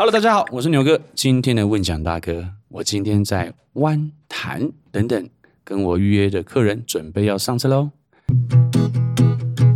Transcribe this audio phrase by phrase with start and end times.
[0.00, 1.00] Hello，大家好，我是牛哥。
[1.16, 5.28] 今天的问讲大哥，我今天在湾潭等等，
[5.64, 7.90] 跟我预约的客人准备要上车喽。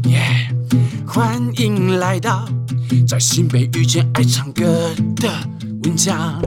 [0.05, 2.47] 耶、yeah，欢迎来到
[3.09, 5.29] 在新北遇见爱唱歌的
[5.83, 6.41] 问讲。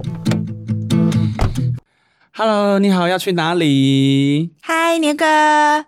[2.32, 4.54] Hello，你好，要去哪里？
[4.62, 5.26] 嗨，牛哥。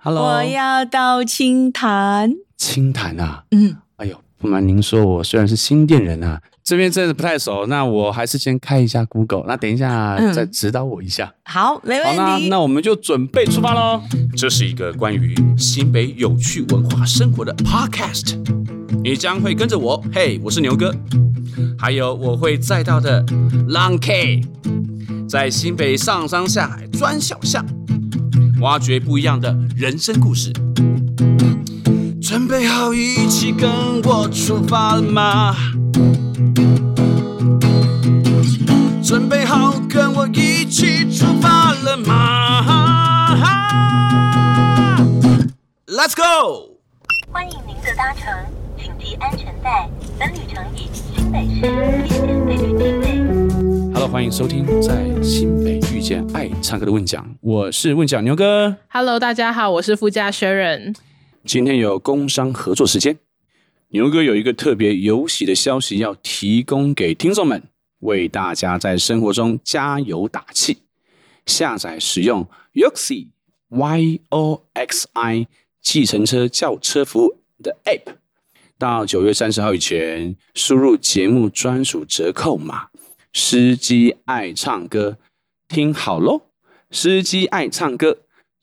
[0.01, 2.33] Hello，我要到青潭。
[2.57, 3.45] 青潭啊？
[3.51, 3.77] 嗯。
[3.95, 6.41] 哎呦，不瞒您说，我虽然是新店人啊。
[6.67, 11.23] 这边真的不太熟，那我还是先看一下 Google，那等一下再指导我一下。
[11.23, 12.19] 嗯、好，没问题。
[12.19, 14.01] 好，那那我们就准备出发喽。
[14.35, 18.35] 这是一个关于新北有趣文化生活的 Podcast，
[19.01, 20.93] 你将会跟着我，嘿，我是牛哥，
[21.79, 23.23] 还有我会载到的
[23.69, 24.41] Long K，
[25.29, 27.65] 在新北上山下海钻小巷，
[28.59, 30.51] 挖掘不一样的人生故事。
[32.21, 33.71] 准备好一起跟
[34.03, 35.55] 我出发了吗？
[39.07, 43.37] 准备好跟我一起出发了吗
[45.87, 46.77] ？Let's go！
[47.31, 48.25] 欢迎您的搭乘，
[48.77, 49.89] 请系安全带。
[50.19, 53.93] 本旅程以新北市遇见爱为定位。
[53.93, 58.75] Hello，欢迎收听在新北遇见爱唱歌的问讲，我是问讲牛哥。
[58.89, 60.93] Hello，大家好，我是副驾 Sharon。
[61.45, 63.17] 今天有工商合作时间，
[63.91, 67.63] 牛哥有一个特别有喜的消息要提供给听众们。
[67.99, 70.79] 为大家在生活中加油打气，
[71.45, 73.29] 下载使用 Yoxi
[73.69, 75.47] Y O X I
[75.81, 78.15] 计程车叫车服务的 App，
[78.77, 82.89] 到九月三十号以前，输入节目专属折扣码
[83.33, 85.17] “司机爱唱歌”，
[85.67, 86.41] 听好喽
[86.91, 88.19] ，“司机爱唱歌”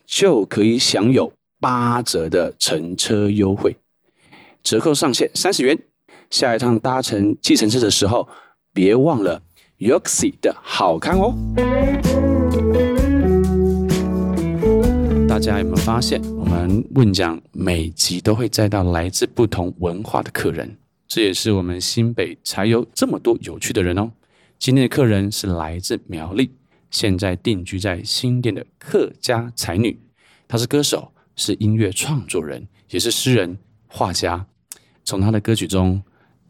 [0.06, 3.76] 就可以享有八折的乘车优惠，
[4.62, 5.78] 折扣上限三十元。
[6.30, 8.28] 下一趟搭乘计程车的时候，
[8.75, 9.41] 别忘了
[9.78, 11.33] Yoxi 的好看哦！
[15.28, 20.76] 大家有没有发现，我们问讲每集都会载到来自不同文化的客人，
[21.06, 24.10] 这也是我们新北才有这么多有趣的人哦。
[24.59, 26.50] 今天的客人是来自苗栗，
[26.91, 29.97] 现在定居在新店的客家才女，
[30.48, 33.56] 她是歌手，是音乐创作人，也是诗人、
[33.87, 34.44] 画家。
[35.04, 36.03] 从她的歌曲中，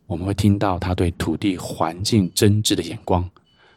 [0.06, 3.28] 我们会听到他对土地环境真挚的眼光，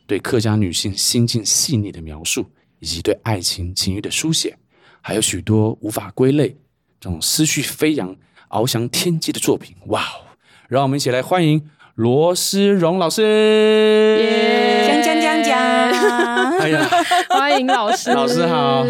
[0.05, 2.45] 对客家女性心境细腻的描述，
[2.79, 4.57] 以及对爱情情欲的书写，
[4.99, 6.49] 还有许多无法归类、
[6.99, 8.13] 这种思绪飞扬、
[8.49, 9.73] 翱翔天际的作品。
[9.85, 10.35] 哇哦！
[10.67, 13.23] 让我们一起来欢迎罗诗荣老师。
[14.85, 15.57] 讲讲讲讲！
[16.59, 16.89] 哎呀，
[17.31, 18.83] 欢迎老师，老师好。
[18.83, 18.89] 老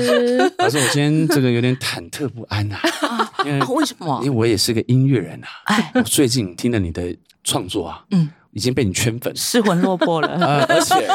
[0.68, 2.81] 师，我今天这个有点忐忑不安啊，
[3.46, 4.19] 因为、啊、为什么？
[4.24, 5.48] 因为我也是个音乐人啊。
[5.66, 7.16] 哎，我最近听了你的。
[7.47, 11.08] 创作啊，嗯，已经被你圈粉，失魂落魄了， 呃，而且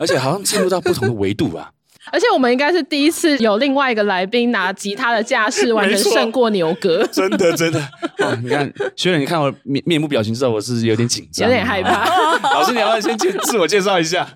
[0.00, 1.70] 而且好像进入到不同的维度啊，
[2.10, 7.80] 而且我们应该是第一次有另外一个来宾拿吉他的架势完全胜过牛哥， 真的真的，
[8.18, 12.04] 哦，你看，学仁，你看我面面部表情之后，我是有点紧张，有点害怕。
[12.50, 14.26] 老师，你要不要先介自我介绍一下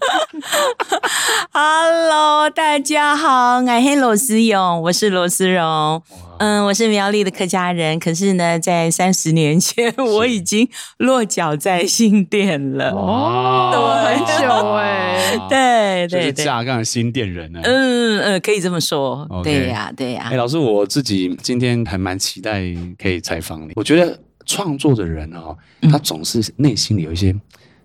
[1.53, 6.01] ？Hello，大家好，我是罗思勇，我是罗思荣。
[6.39, 10.69] 嗯，我是苗栗的客家人，可是呢，在三十年前我已经
[10.99, 12.93] 落脚在新店了。
[12.93, 17.61] 哦，很久哎，对对对，就是架杠新店人呢。
[17.65, 19.29] 嗯嗯，可以这么说。
[19.43, 20.29] 对呀、啊，对呀、啊。
[20.29, 22.63] 哎、欸，老师，我自己今天还蛮期待
[22.97, 23.73] 可以采访你。
[23.75, 25.59] 我觉得创作的人哦，
[25.91, 27.35] 他总是内心里有一些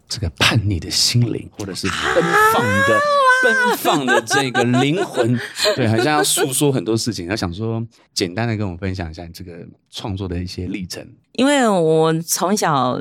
[0.07, 2.23] 这个叛逆的心灵，或者是奔
[2.53, 2.99] 放的。
[3.43, 5.39] 奔放的这个灵魂，
[5.75, 7.27] 对，好像要诉说很多事情。
[7.27, 9.59] 要想说，简单的跟我分享一下你这个
[9.91, 11.07] 创作的一些历程。
[11.33, 12.99] 因为我从小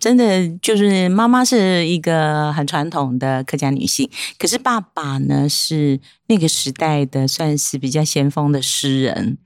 [0.00, 9.38] 真的就是妈妈是一个很传统的客家女性，可是爸爸呢是那个时代的算是比较先锋的诗人。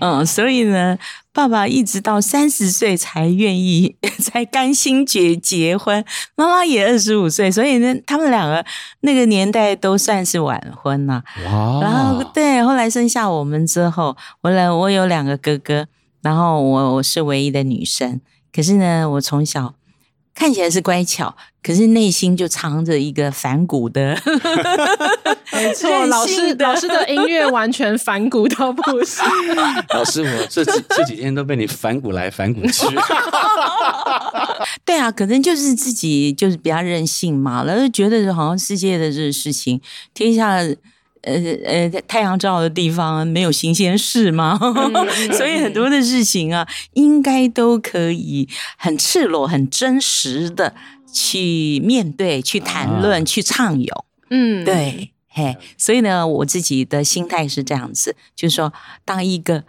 [0.00, 0.98] 嗯，所以呢，
[1.32, 6.04] 爸爸一直到三十岁才愿意， 才甘心结结婚。
[6.34, 8.64] 妈妈也二十五岁，所以呢，他们两个
[9.00, 11.24] 那个年代都算是晚婚了、啊。
[11.46, 11.80] 哇！
[11.82, 15.86] 然后对，后来生下我们之后，我来我有两个哥哥，
[16.22, 18.20] 然后我我是唯一的女生。
[18.52, 19.74] 可是呢，我从小。
[20.36, 24.14] 看起来是乖巧，可是内心就藏着一个反骨的。
[25.52, 29.24] 没错，老师 老师的音乐完全反骨到不行。
[29.94, 32.86] 老师，我这几这几天都被你反骨来反骨去。
[34.84, 39.80] 对啊，可能就是自己就是比较任性嘛，然后觉得好像世界的这个事情，
[40.12, 40.60] 天下。
[41.26, 41.34] 呃
[41.64, 44.58] 呃，太阳照的地方没有新鲜事吗？
[45.36, 50.74] 所以很多的事情啊，应该都可以很赤裸、很真实的
[51.12, 54.04] 去面对、去谈论、啊去畅游。
[54.30, 58.72] 嗯，对，嘿，所以呢，我自己的心态是这样子，就是说，
[59.04, 59.64] 当一个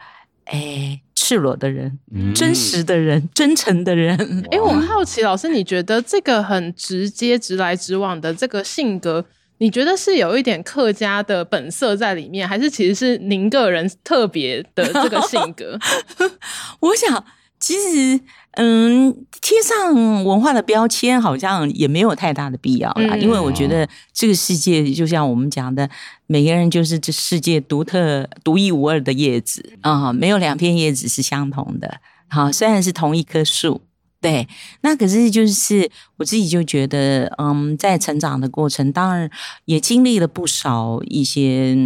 [0.45, 4.45] 诶赤裸的人、嗯真实的人、真诚的人。
[4.51, 9.25] 哎，我很好奇，老师，你觉得这个很直接、直来直往的这个性格，
[9.59, 15.77] 你觉得是有一点客家的本色在里面，还是其实是您个人特别的这个性格？
[16.80, 17.25] 我想，
[17.59, 18.19] 其实，
[18.51, 25.89] 嗯，贴上文化的标签好像也没有太大的必要啦，嗯因为我觉得这个世界就像我们讲的，
[26.27, 32.00] 每个人就是这世界独特、独一无二的叶子啊、没有两片叶子是相同的。
[32.30, 33.81] 好，虽然是同一棵树。
[34.19, 34.47] 对，
[34.81, 39.29] 那可是就是我自己就觉得，嗯，在成长的过程，当然
[39.65, 41.77] 也经历了不少一些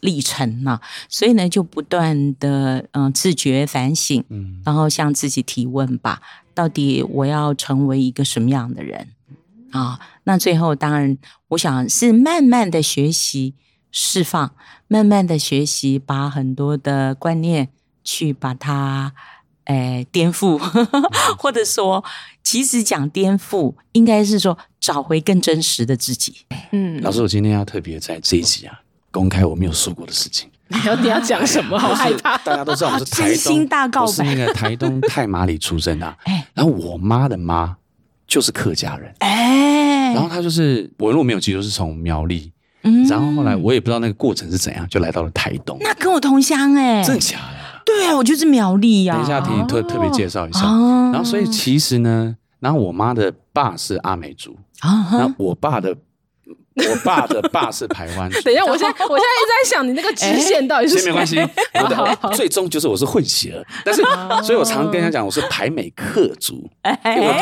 [0.00, 6.22] 历程嘛，所以呢，就不断的嗯自觉反省，嗯然后向自己提问吧，
[6.54, 9.08] 到底我要成为一个什么样的人
[9.70, 10.00] 啊？
[10.24, 13.52] 那最后当然，我想是慢慢的学习
[13.92, 14.56] 释放，
[14.88, 17.68] 慢慢的学习把很多的观念
[18.02, 19.12] 去把它。
[19.64, 20.58] 哎，颠覆，
[21.38, 22.04] 或者说，
[22.42, 26.36] 其实讲颠覆，应该是说找回更真实的自己。
[26.72, 28.80] 嗯，老师，我今天要特别在这一集啊，
[29.10, 30.50] 公开我没有说过的事情。
[30.68, 31.76] 你要你要讲什么？
[31.80, 32.36] 好害怕。
[32.38, 36.16] 大家都知道我是台真心东，大告白我是那个台东 太麻里出生的、啊。
[36.24, 37.76] 哎然后我妈的妈
[38.26, 42.52] 就是客家人，哎，然后她就是我如果没有记错是从苗栗，
[42.82, 45.76] 嗯然后后来我也不知道那个过程是怎样，就来到了台东。
[45.80, 47.63] 那跟我同乡哎，真的假的？
[47.84, 49.16] 对啊，我就是苗栗呀、啊。
[49.18, 50.60] 等一下，替你特特别介绍一下。
[50.66, 55.94] 哦然后，所以其实呢，然后我妈的爸是阿美族，啊然后我爸的
[56.74, 58.28] 我爸的爸是台湾。
[58.42, 61.06] 等一下，我现在我现在一直在想，你那个极限到底是谁。
[61.06, 61.36] 没关系，
[62.34, 64.02] 最终就是我是混血儿，但是
[64.42, 66.98] 所以我常跟人家讲我是排美客族，哎。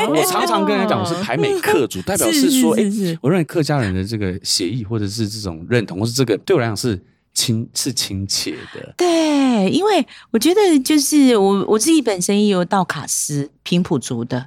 [0.06, 7.00] 我我常常跟人家讲我是排美客族，代表是说，哎是是是，我认为客家人的这个协议或者是这种认同，或是这个对我来讲是
[7.34, 8.94] 亲是亲切的。
[8.96, 14.44] 对，因为我觉得就是我我自己本身也有道卡斯平埔族的，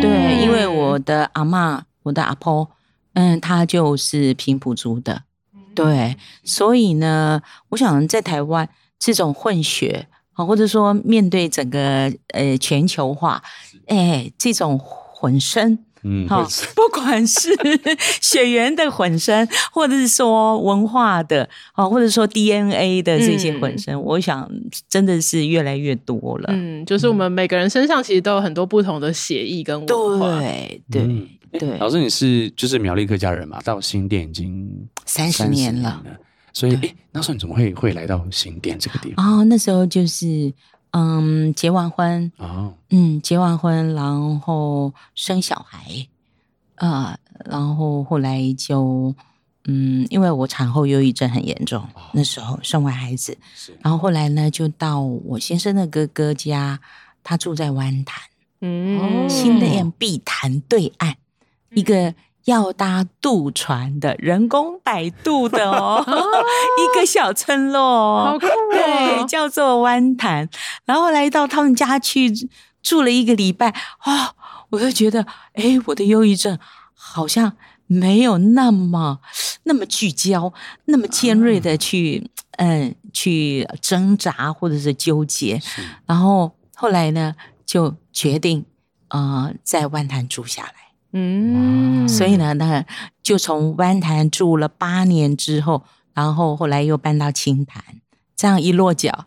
[0.00, 2.68] 对，因为我的阿嬷，我的阿婆，
[3.14, 5.22] 嗯，她就是平埔族的，
[5.74, 7.40] 对，所以呢，
[7.70, 13.42] 我想在台湾这种混血啊，或者说面对整个呃全球化，
[13.86, 15.78] 哎，这种混生。
[16.02, 17.50] 嗯，好， 不管是
[18.20, 24.48] 血缘的混生，或者是说文化的，啊，或者说 DNA 的这些混生，我想
[24.88, 26.46] 真的是越来越多了。
[26.48, 30.40] 嗯，就是我们每个人身上其实都有很多不同的血液跟文化。
[30.40, 33.58] 对对、嗯对，老师，你是就是苗栗客家人嘛？
[33.64, 36.02] 到新店已经三十30年了。
[36.52, 39.40] 所以，哎，那时候你怎么会会来到新店这个地方？
[39.40, 40.52] 哦，那时候就是
[40.90, 46.08] 嗯，结完婚，哦，嗯，结完婚，然后生小孩，
[46.76, 49.14] 啊、然后后来就
[49.64, 53.36] 嗯，因为我产后忧郁症很严重，那时候生完孩子，
[53.82, 56.80] 然后后来呢，就到我先生的哥哥家，
[57.22, 58.22] 他住在湾潭，
[58.60, 61.14] 嗯，新店碧潭对岸，
[61.70, 62.14] 一个
[62.48, 66.02] 要搭渡船的人工摆渡的哦，
[66.80, 70.48] 一个小村落，好酷哦对，叫做湾潭。
[70.86, 72.32] 然后来到他们家去
[72.82, 73.68] 住了一个礼拜，
[74.02, 74.34] 哦，
[74.70, 76.58] 我就觉得，哎，我的忧郁症
[76.94, 77.52] 好像
[77.86, 79.20] 没有那么
[79.64, 80.54] 那么聚焦，
[80.86, 85.60] 那么尖锐的去，嗯，去挣扎或者是纠结。
[86.06, 87.34] 然后后来呢，
[87.66, 88.64] 就决定，
[89.08, 90.87] 呃，在湾潭住下来。
[91.12, 92.84] 嗯，所以呢，那
[93.22, 95.82] 就从湾潭住了八年之后，
[96.14, 97.82] 然后后来又搬到清潭，
[98.36, 99.26] 这样一落脚，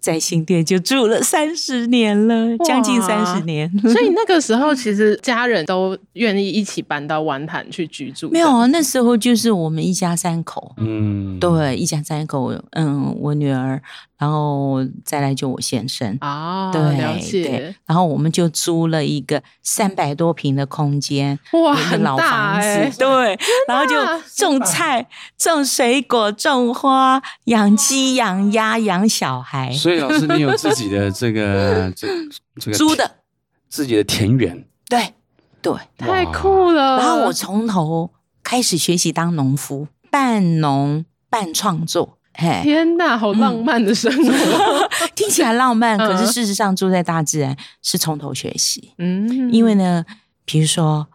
[0.00, 3.70] 在新店就住了三十年了，将近三十年。
[3.88, 8.28] 所以那个时候其实家人都愿意一起搬到湾潭去居住。
[8.30, 13.80] 没有啊，那时候就是我们一家三口，嗯，对，一家三口，嗯，我女儿，
[14.22, 16.16] 然后再来就我先生。
[16.20, 23.36] 啊，对，了解对，然后我们就租了一个三百多平的空间，哇，老房哎、子，对，
[23.66, 23.96] 然后就
[24.36, 32.06] 种菜、种水果、种花、养鸡、养鸭、养小孩，所以老师，你有自己的这个 这
[32.60, 33.16] 这个租的，
[33.68, 35.14] 自己的田园，对
[35.60, 35.74] 对。
[35.98, 36.96] 太酷了。
[36.98, 38.10] 然后我从头
[38.44, 44.88] 开始学习当农夫，半农半创作，嘿，天哪，好浪漫的生活。
[45.14, 48.94] 听起来浪漫，嗯可是事实上住在大自然是从头学习。
[48.98, 50.04] 嗯，因为呢，
[50.44, 51.06] 比如说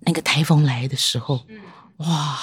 [0.00, 1.58] 那个台风来的时候，嗯。
[1.98, 2.38] 哇，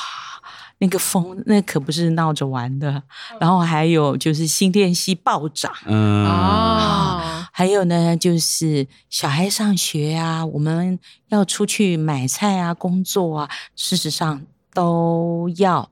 [0.80, 3.02] 那个风那可不是闹着玩的。
[3.40, 14.42] 然后还有就是新店溪暴涨，嗯，啊，还有呢，就是小孩上学啊，我们要出去买菜啊，工作啊，事实上
[14.74, 15.90] 都要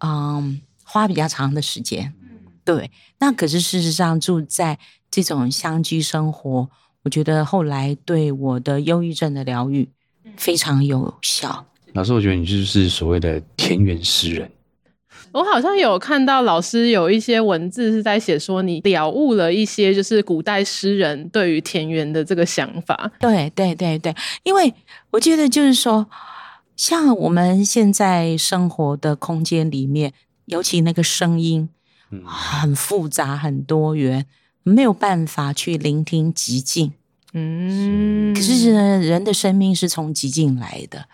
[0.00, 0.60] 嗯
[0.94, 2.14] 花比较长的时间。
[2.64, 4.78] 对，那可是事实上住在
[5.10, 6.70] 这种乡居生活，
[7.02, 9.88] 我觉得后来对我的忧郁症的疗愈
[10.36, 11.66] 非常有效。
[11.94, 14.48] 老师，我觉得你就是所谓的田园诗人。
[15.32, 23.10] 我好像有看到老师有一些文字是在写说，你了悟了一些就是古代诗人对于田园的这个想法。
[23.18, 24.72] 对对对对，因为
[25.10, 26.06] 我觉得就是说，
[26.76, 30.12] 像我们现在生活的空间里面，
[30.46, 31.68] 尤其那个声音。
[32.24, 34.26] 很复杂，很多元，
[34.62, 36.92] 没有办法去聆听极静。
[37.32, 41.08] 嗯，可是呢，人的生命是从极静来的，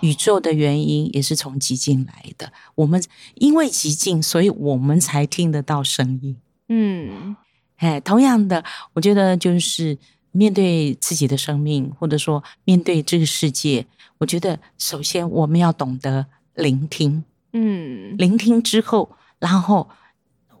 [0.00, 2.50] 宇宙的原因也是从极静来的。
[2.74, 3.02] 我们
[3.34, 6.34] 因为极静，所以我们才听得到声音。
[6.70, 7.36] 嗯，
[7.76, 8.64] 哎，同样的，
[8.94, 9.98] 我觉得就是
[10.32, 13.84] 面对自己的生命，或者说面对这个世界，
[14.16, 16.24] 我觉得首先我们要懂得
[16.54, 17.24] 聆听。
[17.58, 19.88] 嗯，聆听之后，然后。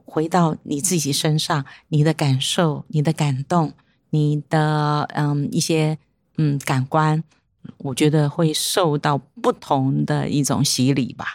[0.08, 3.74] 回到你自己身上，你的感受、你的感动、
[4.10, 5.98] 你的嗯一些
[6.38, 7.22] 嗯感官，
[7.78, 11.26] 我觉得会受到不同的一种洗礼吧。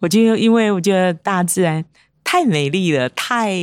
[0.00, 1.82] 我就因为我觉得大自然
[2.22, 3.54] 太美丽了，太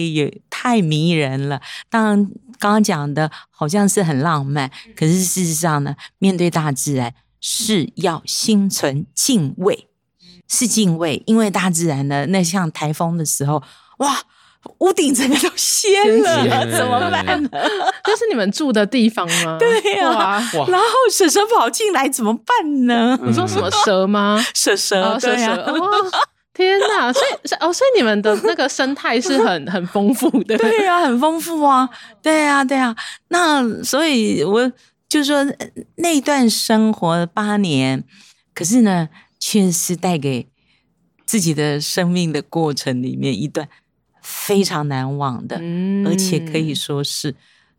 [0.50, 1.62] 太迷人了。
[1.89, 2.25] 当然，
[2.58, 9.88] 刚刚讲的好像是很浪漫，可是事实上呢，面对大自然是要心存敬畏，
[10.48, 13.62] 是敬畏，因为大自然的，那像台风的时候，
[13.98, 14.18] 哇！
[14.80, 16.44] 屋顶整个都掀了，
[16.75, 17.50] 怎么办呢？
[18.04, 19.56] 这是你们住的地方吗？
[19.62, 20.12] 对呀，
[20.68, 23.18] 然后蛇蛇跑进来怎么办呢？
[23.24, 24.44] 你说什么蛇吗？
[24.54, 25.74] 蛇蛇，蛇蛇！
[26.54, 27.13] 天哪！
[27.13, 31.88] 所以哦，所以你们的那个生态是很很丰富的，对呀，很丰富啊，
[32.22, 32.94] 对呀，对呀。
[33.30, 34.70] 那所以我
[35.08, 35.46] 就说
[35.98, 38.04] 那段生活八年，
[38.54, 39.08] 可是呢，
[39.39, 40.48] 却是带给
[41.25, 43.70] 自己的生命的过程里面一段。
[44.29, 47.34] 非常难忘的，嗯、而且可以说是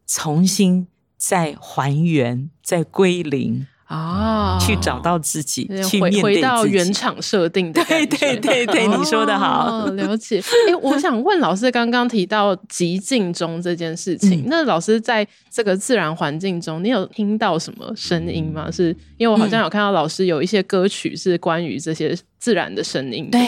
[0.06, 0.86] 重新
[1.18, 5.68] 再还原、再归零啊，去找到自己，
[6.00, 7.82] 回去回到原厂设定的。
[7.86, 10.40] 对对对对，哦、你说的好，了解。
[10.68, 18.70] 哎，我想问老师，刚刚提到极境中这件事情，嗯、那老师在这个自然环境中，你有听到什么声音吗？
[18.70, 23.30] 是因为我好像有看到老师有一些歌曲是关于这些自然的声音。
[23.30, 23.40] 对。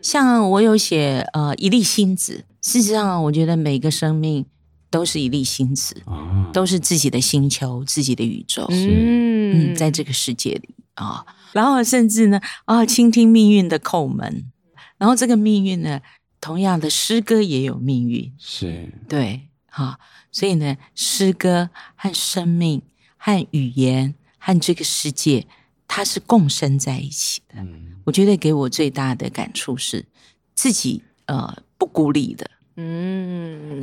[0.00, 4.46] 像我有写呃一粒星子，事实上我觉得每个生命
[4.90, 14.44] 都是一粒星子，哦、都是自己的星球、自己的宇宙，嗯，在这个世界里啊、哦，然后甚至呢啊、哦，倾听命运的叩门，
[14.98, 16.00] 然后这个命运呢，
[16.40, 18.92] 同样的诗歌也有命运，是。
[19.08, 19.98] 对，哈、哦，
[20.32, 22.82] 所以呢，诗歌和生命
[23.16, 25.46] 和语言和这个世界。
[25.92, 27.56] 它是共生在一起的。
[27.56, 30.06] 嗯，我觉得给我最大的感触是
[30.54, 32.48] 自己呃不孤立的。
[32.76, 33.29] 嗯，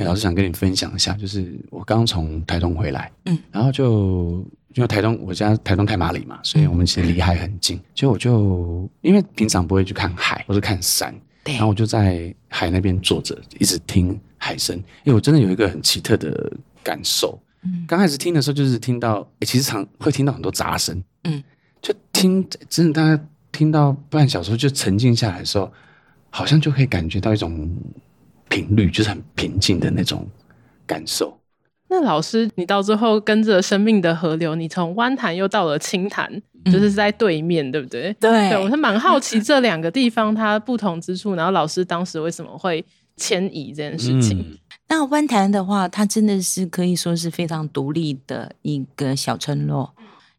[0.07, 7.79] 老师想跟你分享一下，就是我刚从台东回来，嗯，然后就因为台东我家台东太麻里嘛，所以我们其实离海很近。
[7.93, 14.75] 就我就因为平常不会去看海或是看山，对，然后我就在海那边坐着，一直听海声。
[15.03, 16.51] 因为我真的有一个很奇特的
[16.83, 17.37] 感受。
[17.63, 21.03] 嗯，刚开始听的时候就是听到，欸，其实常会听到很多杂声。
[21.23, 21.43] 嗯。
[21.79, 25.71] 就听，真的，大家听到半小时就沉静下来的时候，
[26.31, 27.69] 好像就可以感觉到一种
[28.49, 30.27] 频率，就是很平静的那种
[30.85, 31.37] 感受。
[31.89, 36.29] 那老师，你到最后跟着生命的河流，你从湾潭又到了青潭，
[36.65, 38.13] 就是在对面，嗯、对不对？
[38.19, 42.83] 对，对，我是蛮好奇这两个地方它不同之处，然后老师当时为什么会
[43.15, 44.39] 迁移这件事情？
[44.39, 44.57] 嗯、
[44.89, 49.93] 那湾潭的话，它真的是可以说是非常独立的一个小村落。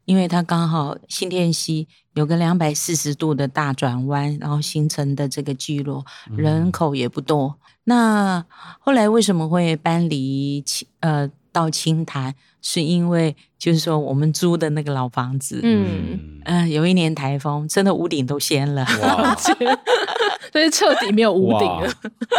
[0.04, 1.86] 因为它刚好新店溪
[2.18, 6.04] 有个两百四十度的大转弯，然后形成的这个聚落，
[6.36, 7.46] 人口也不多。
[7.46, 8.44] 嗯、那
[8.80, 12.34] 后来为什么会搬离青呃到青潭？
[12.60, 19.32] 是因为就是说我们租的那个老房子，嗯嗯、呃，有一年台风，真的屋顶都掀了，哇
[20.52, 21.88] 所以彻底没有屋顶了。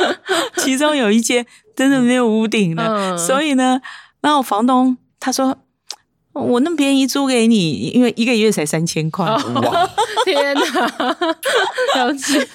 [0.59, 3.79] 其中有一间真的没有屋顶了，嗯、所以呢，
[4.19, 5.57] 然后房东他说。
[6.39, 9.25] 我那么便宜租给你，因为一个月才三千块。
[9.25, 9.89] 哇！
[10.25, 10.61] 天哪，
[11.95, 12.47] 了解。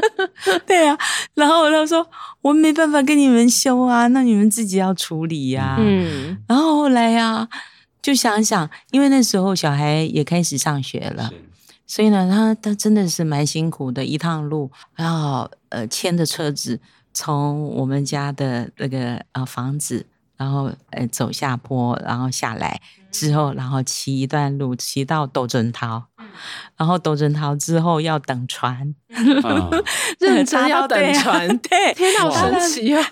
[0.66, 0.98] 对啊，
[1.34, 2.06] 然后他说
[2.42, 5.76] 我没办法跟你们修啊，那你们自己要处理呀、啊。
[5.78, 6.38] 嗯。
[6.48, 7.48] 然后后来呀、啊，
[8.02, 11.30] 就想想，因为那时候小孩也开始上学了，
[11.86, 16.80] 所以呢，他他真的是蛮辛苦的，一趟路，然后呃牵着车子
[17.12, 20.06] 从我们家的那个呃房子。
[20.40, 22.80] 然后呃走下坡，然后下来
[23.12, 26.02] 之后，然后骑一段路，骑到斗阵涛，
[26.78, 28.94] 然后斗阵涛之后要等船，
[30.18, 33.06] 认真要等船， 对，天哪，好神奇啊！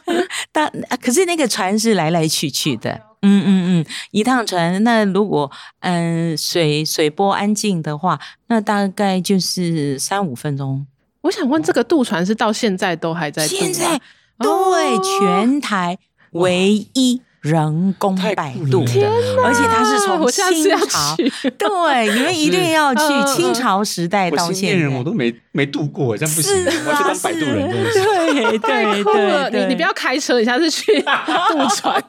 [0.50, 10.86] 但可是那个船是来来去去的，嗯嗯嗯，一趟船，那如果嗯水水波安静的话，那大概就是三五分钟。
[11.20, 13.60] 我想问，这个渡船是到现在都还在渡吗？
[13.60, 14.00] 现在
[14.38, 15.98] 对，全台
[16.38, 19.08] 唯一人工摆渡，的！
[19.44, 20.44] 而且它是从清
[20.88, 21.16] 朝，
[21.56, 27.70] 对，你们一定要去清朝时代到现在，人我都没没渡过，这样不行，我去当摆渡人，
[28.58, 32.02] 对对对，你你不要开车，你下次去渡船。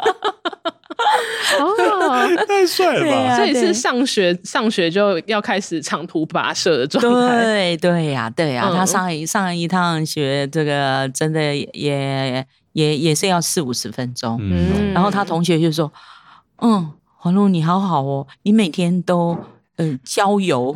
[1.59, 1.65] 哦，
[2.45, 3.37] 太帅了吧！
[3.37, 7.41] 所以是上学上学就要开始长途跋涉的状态。
[7.41, 12.45] 对对呀，对呀，他上一上一趟学这个真的也
[12.79, 14.37] 也也是要四五十分钟。
[14.39, 15.91] 嗯，然后他同学就说
[16.61, 19.37] ：“嗯，环路你好好哦，你每天都。”
[19.81, 20.75] 嗯，郊游，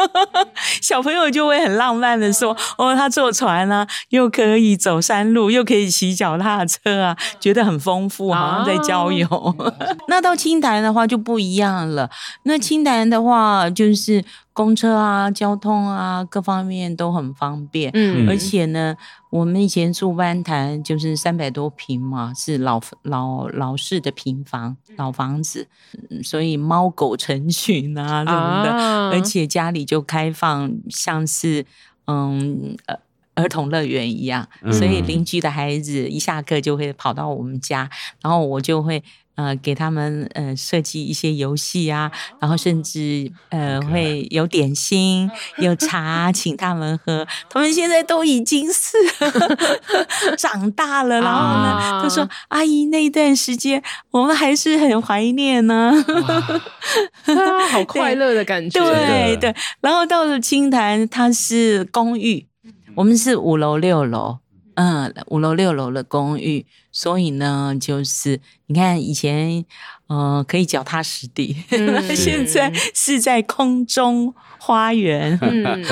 [0.80, 9.26] 小朋友就会很浪漫的说：“哦，他坐船啊，又可以走山路，又可以骑脚踏车啊，觉得很丰富，好像在郊游。
[9.28, 9.70] 啊”
[10.08, 12.08] 那到清潭的话就不一样了。
[12.44, 14.24] 那清潭的话就是。
[14.54, 17.90] 公车啊，交通啊，各方面都很方便。
[17.92, 18.96] 嗯，而且呢，
[19.28, 25.66] 我们以前住湾潭就是三百多平嘛，是老老老式的平房，老房子，
[26.22, 28.70] 所以猫狗成群啊什么的。
[28.70, 31.66] 啊、而且家里就开放，像是
[32.06, 32.96] 嗯呃
[33.34, 37.90] 儿童乐园一样，所以邻居的孩子一下课就会跑到我们家，
[38.22, 39.02] 然后我就会。
[39.36, 42.10] 呃，给他们呃设计一些游戏啊，
[42.40, 47.26] 然后甚至呃会有点心、有茶 请他们喝。
[47.50, 48.96] 他们现在都已经是
[50.38, 55.92] 长大了，然后呢，就说：“阿姨，那一段时间我们还是很怀念呢。”
[57.26, 58.80] 啊，好 快乐的感觉。
[58.80, 62.46] 对对，然后到了青潭，它是公寓，
[62.94, 64.38] 我们是五楼六楼。
[64.74, 69.64] 嗯，五楼六楼的公寓，所以呢，就是你看以前，
[70.06, 75.84] 呃，可以脚踏实地，嗯、 现在是在空中花园，嗯、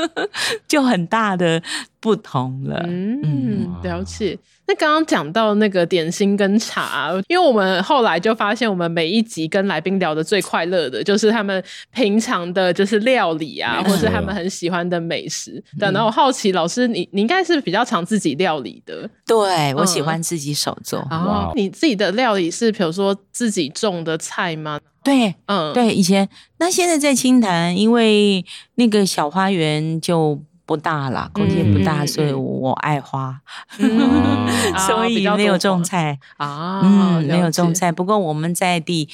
[0.68, 1.62] 就很大的
[2.00, 2.82] 不同了。
[2.88, 4.38] 嗯，嗯了解。
[4.64, 15.62] 那刚刚讲到那个点心跟茶，因为我们后来就发现，我们每一集跟来宾聊的最快乐的就是他们平常的就是料理啊，或是他们很喜欢的美食。
[15.78, 21.04] 等到我好奇，老师你你应该是比较常自己料理的，对，我喜欢自己手做。
[21.10, 24.78] 然后你自己的料理是比如说自己种的菜吗？
[25.02, 28.44] 对，嗯，对，以前那现在在清潭，因为
[28.76, 30.40] 那个小花园就。
[30.64, 33.40] 不大啦，空间不大，嗯、所以我爱花，
[33.78, 34.46] 嗯、
[34.86, 36.18] 所以没有种菜。
[36.36, 37.90] 啊，嗯，没有种菜。
[37.90, 39.08] 不过我们在地，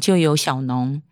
[0.00, 1.02] 就有小农，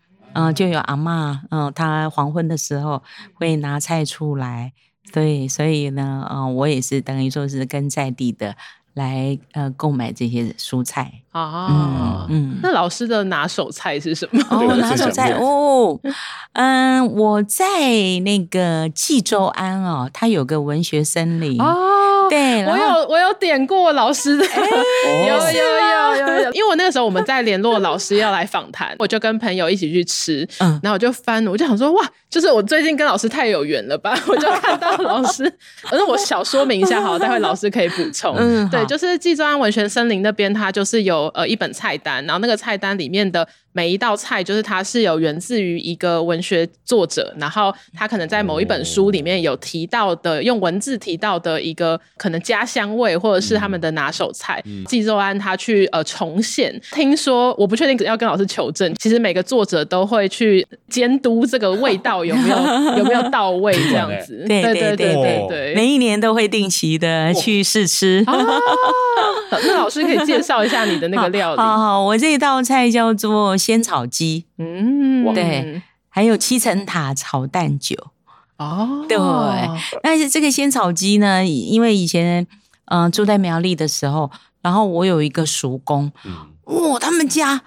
[0.55, 3.03] 就有阿嬷，嗯、呃，他黄昏的时候
[3.35, 4.73] 会拿菜出来，
[5.13, 8.55] 对，所以呢，嗯、呃，我也是等于说是跟在地的。
[8.95, 11.21] 来呃购买这些蔬菜。
[11.31, 14.41] 啊，嗯嗯，那老师的拿手菜是什么？
[14.49, 15.99] 哦，拿手菜哦，
[16.53, 17.65] 嗯，我在
[18.23, 21.61] 那个济州安哦，它有个文学森林。
[21.61, 21.75] 哦，
[22.29, 24.45] 对，我有我有点过老师的，
[25.27, 25.63] 有有
[26.17, 35.43] 有有有，因为我那个时候我们在联络老师要来访谈，我就跟朋友一起去吃，嗯，然后我就翻，我就想说哇，就是我最近跟老师太有缘了吧， 我就看到老师，
[35.89, 38.85] 反正我小说明一下好，待会老师可以补充，嗯，对。
[38.85, 54.63] 就是纪州安文学森林那边，它就是有呃一本菜单，然后那个菜单里面的每一道菜，就是它是有源自于一个文学作者，然后他可能在某一本书里面有提到的，用文字提到的一个可能家乡味，或者是他们的拿手菜。
[54.87, 62.57] 纪州安他去呃重现，听说我不确定要跟老师求证，其实每个作者都会去监督这个味道有没有
[62.99, 64.45] 有没有到位这样子。
[64.47, 68.23] 对对对对对对，每一年都会定期的去试吃。
[69.51, 71.61] 那老师可以介绍一下你的那个 料理？
[71.61, 78.11] 好，好，好，我这道菜叫做仙草鸡，嗯，对，还有七层塔炒蛋酒。
[78.57, 79.17] 哦，对，
[80.03, 82.45] 但是这个仙草鸡呢，因为以前
[82.85, 84.29] 嗯、呃、住在苗栗的时候，
[84.61, 86.11] 然后我有一个叔公，
[86.65, 87.63] 哦，他们家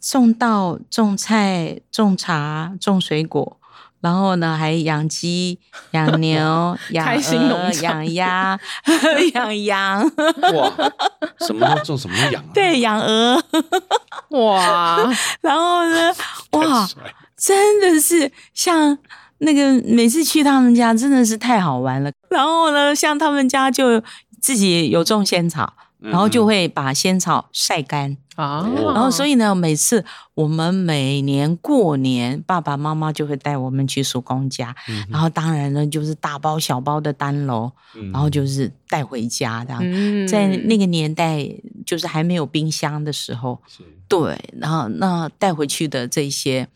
[0.00, 3.58] 种稻、种菜、种茶、种水果。
[4.00, 5.58] 然后呢，还养鸡、
[5.92, 8.58] 养牛、 养鹅、养鸭、
[9.34, 10.02] 养羊。
[10.54, 10.72] 哇，
[11.40, 12.48] 什么都种，什么都养啊？
[12.54, 13.42] 对，养鹅。
[14.30, 14.98] 哇，
[15.40, 16.14] 然后呢，
[16.52, 16.88] 哇，
[17.36, 18.96] 真的是像
[19.38, 22.10] 那个每次去他们家，真的是太好玩了。
[22.30, 24.02] 然后呢，像他们家就
[24.40, 25.72] 自己有种仙草。
[25.98, 28.64] 然后就会把仙草晒干啊。
[28.76, 34.74] 然后所以呢，每次我们每年过年，爸爸妈妈就会带我们去叔公家，
[35.10, 37.72] 然后当然呢就是大包小包的单楼，
[38.12, 40.26] 然后就是带回家这样。
[40.28, 41.44] 在那个年代，
[41.84, 43.60] 就是还没有冰箱的时候，
[44.06, 46.68] 对，然后那带回去的这些。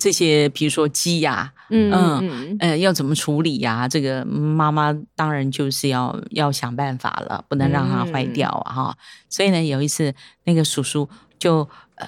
[0.00, 3.86] 这些，比如说鸡呀，嗯嗯呃，要怎么处理呀？
[3.86, 8.72] 这个妈妈当然就是要要想办法了，不能让它坏掉啊！
[8.72, 8.96] 哈，
[9.28, 12.06] 所以呢，有一次那个叔叔就呃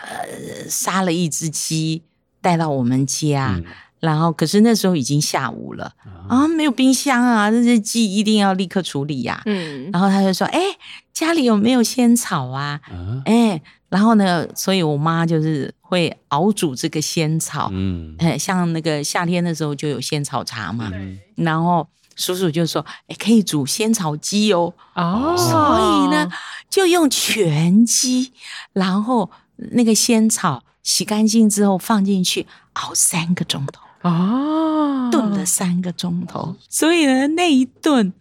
[0.68, 2.02] 杀了一只鸡
[2.40, 3.60] 带到我们家，
[4.04, 5.92] 然后可是那时候已经下午了。
[6.28, 9.42] 啊，没有冰箱啊，这只鸡一定要立刻处理呀。
[9.46, 10.60] 嗯，然后他就说：“哎，
[11.12, 12.80] 家里有没有仙草啊？”
[13.26, 13.60] 哎。
[13.90, 21.86] 然后呢，所以我妈就是会熬煮这个仙草，嗯，像那个夏天的时候就有仙草茶嘛，嗯、然后
[22.16, 26.28] 叔叔就说，哎，可以煮仙草鸡哦，哦，所以呢，
[26.68, 28.32] 就用全鸡，
[28.72, 38.12] 然后那个仙草洗干净之后放进去熬三个钟头，哦，炖了三个钟头，所以呢，那一顿。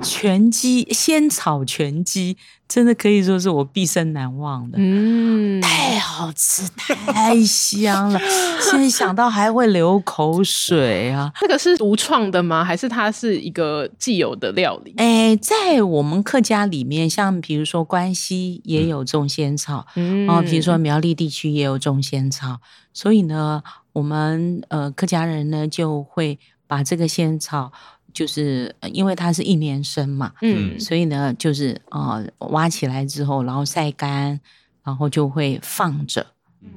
[0.00, 4.78] 全鸡仙草全鸡，真的可以说是我毕生难忘的。
[4.80, 8.18] 嗯，太好吃，太香了，
[8.58, 11.30] 现在想到还会流口水啊！
[11.38, 12.64] 这个是独创的吗？
[12.64, 14.94] 还是它是一个既有的料理？
[14.96, 22.60] 哎，在我们客家里面，像比如说关西也有种仙草，嗯，然后比如说苗栗地区也有种仙草，
[22.94, 23.62] 所以呢，
[23.92, 27.72] 我们呃客家人呢就会把这个仙草。
[28.14, 34.38] 就是因为它是一年生嘛，嗯，所以呢，就是呃挖起来之后，然后晒干，
[34.84, 36.26] 然后就会放着，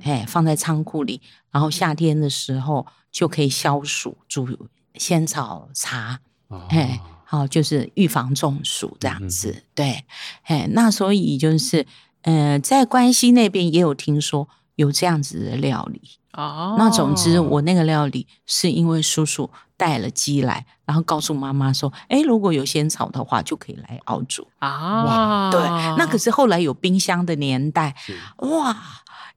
[0.03, 1.19] 哎，放在仓库里，
[1.51, 4.47] 然后夏天的时候就可以消暑，煮
[4.93, 6.21] 仙草茶，
[6.69, 10.05] 哎，好，就是预防中暑这样子，对，
[10.43, 11.85] 哎，那所以就是，
[12.21, 16.01] 呃，在关西那边也有听说有这样子的料理。
[16.33, 25.61] 哦，那总之我那个料理是因为叔叔带了鸡来，然后告诉妈妈说：“哎，如果有仙草的话，就可以来熬煮啊。”哇，对，
[25.97, 27.95] 那可是后来有冰箱的年代，
[28.39, 28.75] 哇，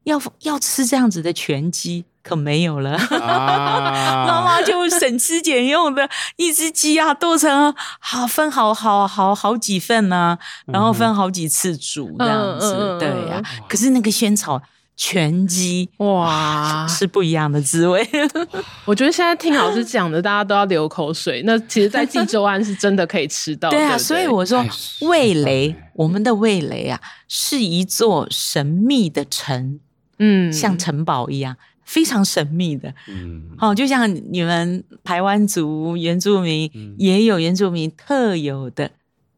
[0.03, 13.40] 要要吃这样子的全鸡可没有了， 妈妈就省吃俭用的一只鸡啊，剁成好分好好好好几份呢，然后分好几次煮这样子，对呀。
[13.68, 14.61] 可是那个仙草。
[15.01, 18.05] 全鸡哇， 是不一样的滋味。
[18.85, 21.41] 我觉得现在听老师讲的，大家都要流口水。
[21.47, 23.71] 那其实，在济州安是真的可以吃到。
[23.71, 24.63] 对啊，对对，所以我说
[25.03, 29.79] 味蕾，我们的味蕾啊，是一座神秘的城，
[30.19, 32.93] 嗯，像城堡一样，非常神秘的。
[33.07, 38.91] 嗯，好，就像你们台湾族原住民，嗯，也有原住民特有的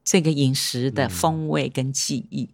[0.03, 2.49] 这个饮食的风味跟记忆。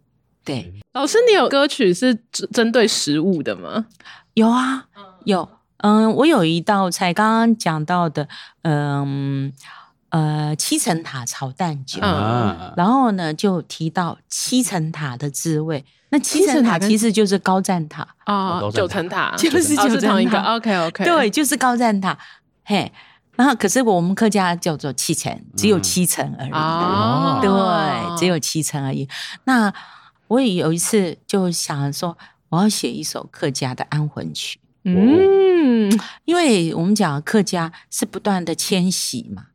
[0.46, 2.14] 对，老师，你有歌曲是
[2.52, 3.86] 针对食物的吗？
[4.34, 4.86] 有啊，
[5.24, 5.48] 有。
[5.78, 8.26] 嗯，我有一道菜，刚刚讲到的，
[8.62, 9.52] 嗯
[10.08, 12.00] 呃，七层塔炒蛋酒。
[12.00, 15.84] 嗯，然后呢，就提到七层塔的滋味。
[16.08, 20.40] 那七层塔其实就是高赞塔啊，九层塔就是九层一个。
[20.40, 22.16] OK OK，对，就是高赞塔。
[22.64, 22.90] 嘿，
[23.34, 26.50] 然后可是我们客家叫做七层，只有七层而已。
[26.52, 29.06] 哦，对，只有七层而已。
[29.44, 29.70] 那
[30.28, 32.16] 我也有一次就想说，
[32.48, 34.58] 我要写一首客家的安魂曲。
[34.84, 35.90] 嗯，
[36.24, 39.46] 因为我们讲客家是不断的迁徙嘛，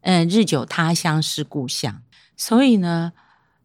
[0.00, 2.02] 嗯，日久他乡是故乡，
[2.36, 3.12] 所以呢，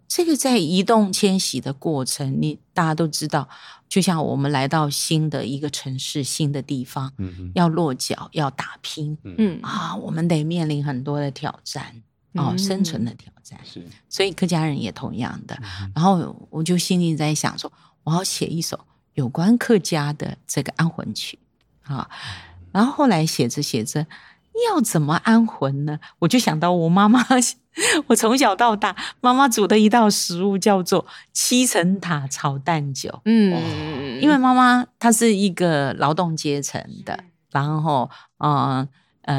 [0.08, 3.47] 这个在移动迁徙的过程，你大家都知道，
[3.88, 9.60] 就像我们来到新的一个城市、新的地方，嗯，要落脚、要打拼，嗯。
[9.62, 12.04] 啊，我们得面临很多的挑战。
[12.36, 15.56] 哦，生存的挑战是，所以客家人也同样的。
[15.93, 17.72] 然后我就心里在想说，
[18.04, 18.80] 我要写一首
[19.13, 21.38] 有关客家的这个安魂曲
[21.84, 22.10] 啊。
[22.72, 24.08] 然后后来写着写着，
[24.67, 26.00] 要怎么安魂呢？
[26.19, 27.24] 我就想到我妈妈，
[28.08, 33.22] 我从小到大妈妈煮的一道食物叫做七层塔炒蛋酒。
[33.26, 38.54] 嗯，因为妈妈她是一个劳动阶层的，然后嗯。
[38.54, 38.89] 呃，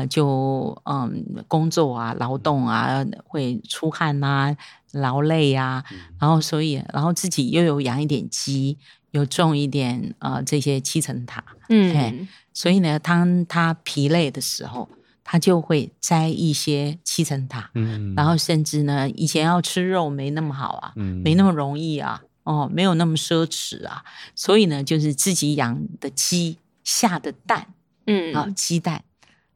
[0.09, 4.57] 就嗯，工作啊，劳动啊，会出汗呐、啊，
[4.93, 8.79] 劳累呀、啊，嗯、然后所以，然后自己又有养一点鸡，
[9.11, 14.89] 有种一点呃这些七层塔，嗯，所以呢，当他疲累的时候，
[15.23, 24.03] 他就会摘一些七层塔，嗯，然后甚至呢，以前要吃肉没那么好啊，嗯，没那么容易啊，哦，没有那么奢侈啊，
[24.35, 27.67] 所以呢，就是自己养的鸡下的蛋，
[28.07, 29.05] 嗯，啊，鸡蛋。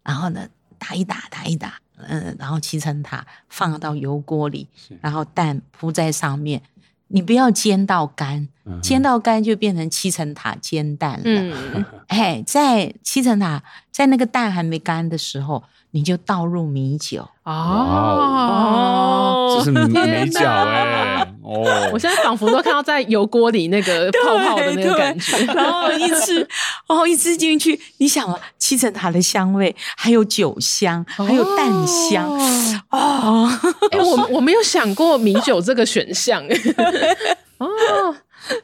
[0.08, 4.66] 然后呢，打一打，打一打，嗯，然后七层塔放到油锅里，
[5.02, 6.62] 然后蛋铺在上面，
[7.08, 11.22] 你不要煎到干，嗯煎到干就变成七层塔煎蛋了。
[11.24, 17.28] 嗯，哎，在七层塔在那个蛋还没干的时候，你就倒入米酒。
[17.42, 18.76] 哦，
[19.58, 19.92] 这是米
[20.30, 25.38] 酒哎、哦，我现在仿佛都看到在油锅里那个泡泡的那个感觉。
[25.54, 26.46] 然后一吃，
[26.86, 32.28] 哦，一吃进去，你想啊，七层塔的香味，还有酒香，还有蛋香，
[32.90, 33.50] 哦，
[33.90, 36.44] 哎、 欸，我我没有想过米酒这个选项。
[37.56, 37.66] 哦，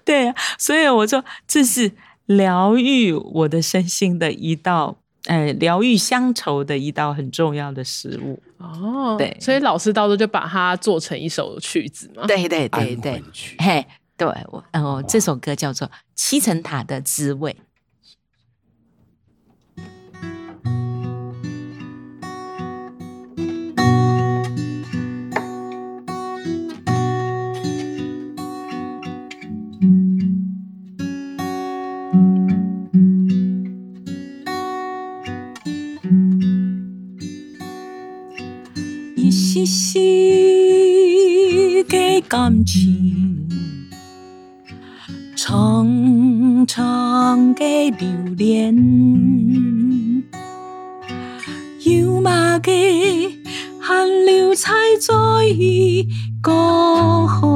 [0.04, 1.92] 对啊，所以我说这是
[2.26, 4.98] 疗愈我的身心的一道。
[5.26, 12.26] 呃，疗愈乡愁的一道很重要的食物哦，对，所以老师到时候就把它做成一首曲子嘛。
[12.26, 13.22] 对对对对，
[13.58, 13.86] 嘿，
[14.16, 17.52] 对我，哦，这首歌叫做《七层塔的滋味》。
[39.54, 39.94] 丝丝
[41.84, 43.48] 的感情，
[45.36, 48.74] 长长的留恋，
[51.84, 52.72] 油麻的
[53.80, 55.14] 汗流才在
[56.42, 57.53] 过河。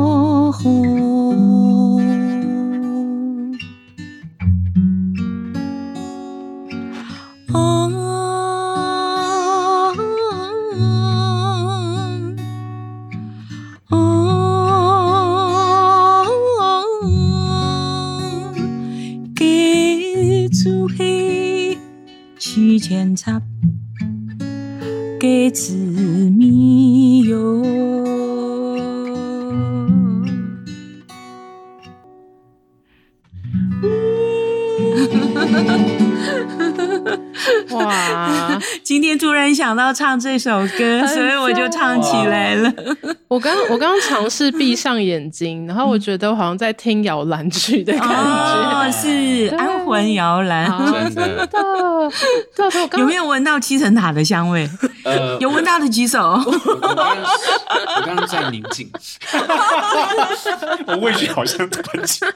[39.92, 42.72] 突然想到唱这首歌，所以我就唱起来了。
[43.29, 50.67] 我刚我刚尝试闭上眼睛，然后我觉得我好像在听摇篮曲的感觉，哦，是安魂摇篮，
[51.14, 51.47] 真的。
[52.57, 54.69] 对对，有没有闻到七层塔的香味？
[55.05, 56.19] 呃，有闻到的举手。
[56.21, 58.91] 我刚刚在宁静，
[60.87, 62.27] 我味觉好像突然间。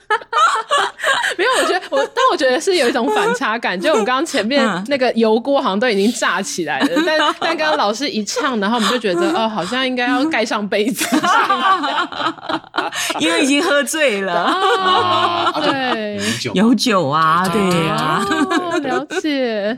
[1.39, 10.67] 没有，我觉得我，但我觉得是有一种反差感，就我们刚刚前面那个油锅好像都已经炸起来了，但但刚刚老师一唱，然后我们就觉得哦，好像应该要盖上
[13.21, 14.33] 因为已经喝醉了。
[14.33, 16.19] 啊、对，
[16.55, 19.77] 有酒啊，对啊，哦、了解。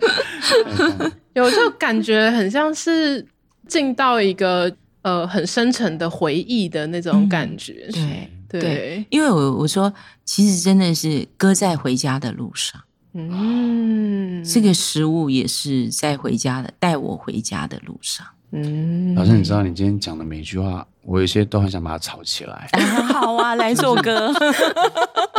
[1.34, 3.26] 有就感觉很像是
[3.66, 7.86] 进到一个呃很深沉的回忆的那种感觉。
[7.88, 8.30] 嗯、对。
[8.46, 9.92] 对，对，因为我我说，
[10.24, 12.80] 其实真的是搁在回家的路上，
[13.12, 18.24] 嗯，这个食物也是在回家的，带我回家的路上。
[18.52, 22.68] 嗯，老师，你知道你今天讲的每一句话，我有些都很想把它炒起来。
[22.72, 22.80] 啊
[23.12, 24.32] 好啊，来首歌。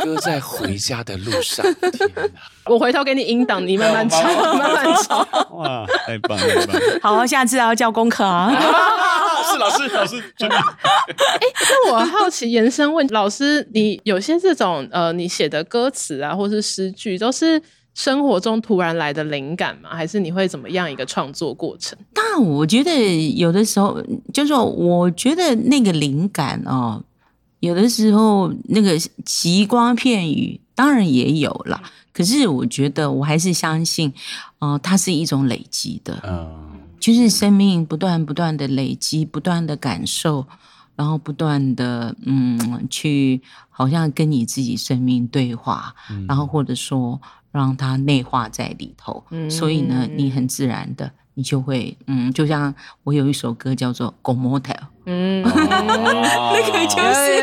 [0.03, 2.23] 歌在回家的路上，天哪！
[2.65, 4.21] 我回头给你音档，你慢慢炒，
[4.53, 5.27] 慢慢炒。
[5.51, 6.47] 哇，太棒了！
[6.47, 6.99] 太棒了！
[7.01, 8.51] 好，下次要交功课啊。
[9.51, 10.55] 是老师，老师真的。
[10.57, 17.59] 哎，那我好奇延伸问老师，你有些这种呃，你写的歌词啊，或是诗句，都是
[17.95, 19.89] 生活中突然来的灵感吗？
[19.91, 21.97] 还是你会怎么样一个创作过程？
[22.13, 23.99] 但我觉得有的时候，
[24.33, 27.01] 就是说，我觉得那个灵感哦，
[27.61, 31.81] 有的时候那个奇光片语当然也有啦。
[32.11, 34.09] 可是我觉得我还是相信，
[34.59, 40.45] 哦、呃，它是一种累积的，嗯，就是生命不断不断的累积，不断的感受，
[40.95, 47.19] 然后不断的嗯，去好像跟你自己生命对话，嗯、然后或者说
[47.55, 51.11] 让它内化在里头，嗯、所以呢，你很自然的。
[51.37, 54.61] 你就会，嗯，就像我有一首歌叫做《Go Motel》，
[55.05, 55.51] 嗯， 那
[56.61, 57.35] 个就是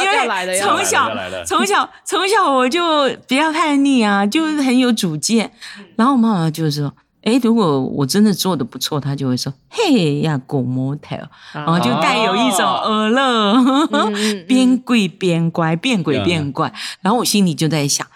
[0.00, 1.10] 因为从小
[1.44, 5.50] 从小从小我就比较叛逆啊，就是很有主见，
[5.96, 13.88] 然后妈妈就说，哎，如果我真的做的不错，她就会说，嘿呀，Go Motel，然后就带有一种儿乐，
[14.46, 18.06] 边跪边乖，变鬼变怪，然后我心里就在想。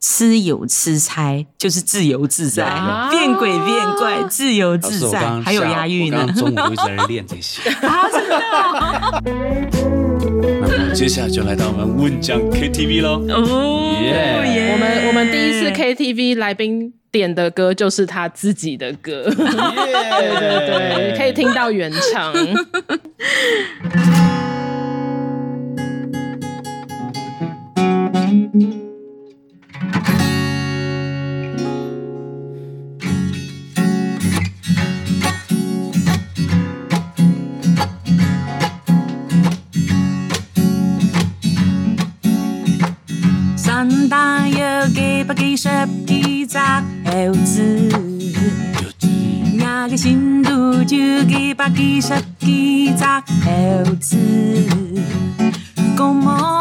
[0.00, 6.26] 吃有吃猜，就是自由自在，啊、变鬼变怪，自由自在，还有押韵呢。
[6.36, 7.68] 中午都一直在练这些。
[7.68, 9.20] 啊，真的、哦。
[10.60, 13.24] 那么接下来就来到我们问讲 KTV 喽。
[13.28, 19.28] 哦耶我们我们第一次 KTV 来宾点的歌就是他自己的歌。
[19.30, 19.34] Yeah
[20.20, 22.32] 对对对，可以听到原唱。
[45.28, 45.68] 百几十
[46.06, 46.56] 几只
[47.04, 47.62] 猴子，
[49.58, 53.04] 那个新都就几百几十几只
[53.44, 54.16] 猴子，
[55.94, 56.57] 公摩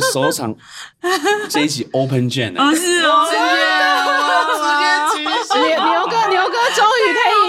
[0.00, 0.54] 们首场
[1.48, 3.28] 这一集 Open Jam 哦，是哦，
[5.52, 7.42] 牛牛哥，牛哥终于可以，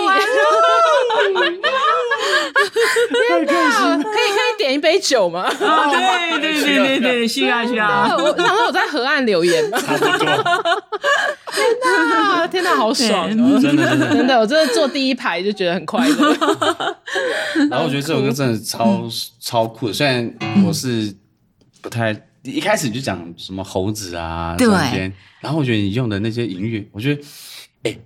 [3.27, 3.49] 天哪，
[3.97, 5.49] 可以可以点一杯酒吗？
[5.49, 8.17] 对对对对对，需要需要。
[8.17, 9.79] 我想说我在河岸留言吗？
[9.79, 13.59] 差不多，天哪，天哪，好爽哦！
[13.61, 14.15] 真的真的。
[14.15, 16.35] 真的，我真的坐第一排就觉得很快乐。
[17.69, 19.03] 然后我觉得这首歌真的超
[19.39, 20.33] 超酷的，虽然
[20.65, 21.13] 我是
[21.81, 22.13] 不太
[22.43, 24.67] 一开始就讲什么猴子啊，对
[25.39, 27.21] 然后我觉得你用的那些音乐，我觉得，
[27.83, 27.97] 哎，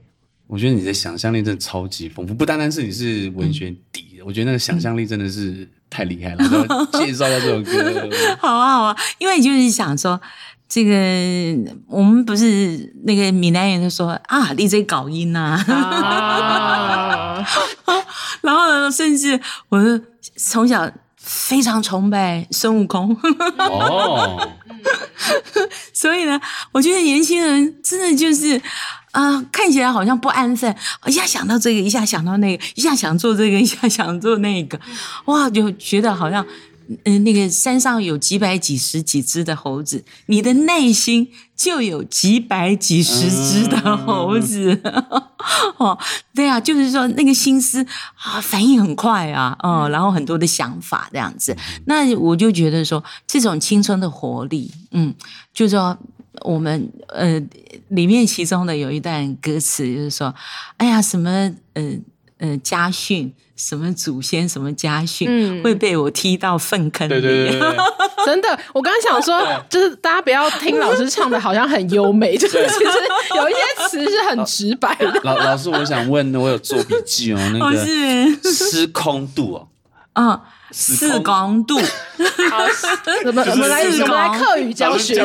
[0.48, 6.38] 我觉得你的想象力真的超级丰富，不单单是你是文学底的，我觉得那个想象力真的是太厉害了。
[6.38, 8.08] 然后 介绍一下这首歌，
[8.40, 10.20] 好啊好啊，因为就是想说。
[10.68, 10.92] 这个
[11.88, 17.48] 我们不是那个闽南人就说啊，你这搞音呐、啊，啊
[18.42, 20.02] 然后，甚至我
[20.36, 20.92] 从小
[21.28, 23.18] 非常崇拜孙悟空，
[23.58, 24.48] 哦，
[25.92, 26.40] 所以呢，
[26.72, 28.56] 我觉得年轻人真的就是
[29.10, 30.74] 啊、呃，看起来好像不安分，
[31.08, 34.80] 一下想到这个，一下想到那个，一下想做这个，一下想做那个，
[35.26, 36.46] 哇，就觉得好像
[36.88, 44.80] 嗯、呃，那个山上有几百几十几只的猴子，你的内心就有几百几十只的猴子。
[44.84, 44.94] 嗯、
[45.78, 45.98] 哦，
[46.34, 51.56] 对啊，就是说那个心思啊，反应很快啊，哦，然后很多的想法这样子。
[51.86, 55.14] 那我就觉得说，这种青春的活力，嗯，
[55.54, 55.98] 就是说
[56.42, 57.42] 我们呃，
[57.90, 60.34] 里面其中的有一段歌词就是说，
[60.78, 61.30] 哎呀，什么
[61.74, 61.94] 呃
[62.38, 63.34] 呃家训。
[63.56, 67.10] 什么祖先什么家训、嗯、会被我踢到粪坑里？
[67.10, 67.78] 对对对对
[68.26, 72.92] 真的，我刚刚想说，就是大家不要听老师唱的好像很优美，就是其实
[73.36, 75.20] 有一些词是很直白的。
[75.24, 79.68] 老老师，我想问，我有做笔记哦，那个失空度哦，
[80.14, 80.42] 嗯。
[80.72, 82.66] 四公度，好，
[83.24, 85.16] 怎么怎么来怎么来课语教学？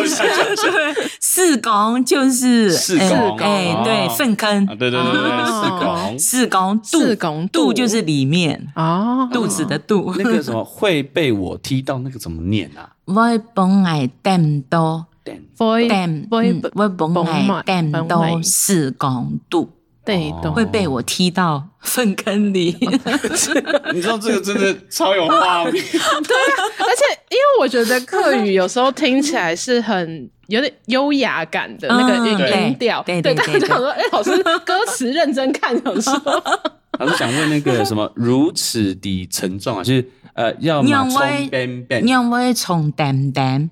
[1.21, 10.15] 四公就是四公，哎，对，粪坑，对对对对，四公，四公，四公度就是里面哦，肚子的肚。
[10.19, 11.99] 那个什么会被我踢到？
[12.01, 12.91] 那个怎么念啊？
[13.07, 15.07] 会崩爱 täm 多，
[15.59, 19.71] 会 täm 会会崩爱 täm 多四公度。
[20.11, 22.77] 对，都会被我踢到粪坑里。
[23.95, 25.73] 你知道这个真的超有画面。
[25.81, 33.01] 对啊，而且因为我觉得客语有时候听起来是很有点优雅感的那个音调。
[33.05, 36.43] 对对对，大家想说，哎，老师歌词认真看，想说。
[36.99, 40.05] 老师想问那个什么如此的沉重啊，就是
[40.35, 43.71] 呃，要么从边边，要么从淡淡。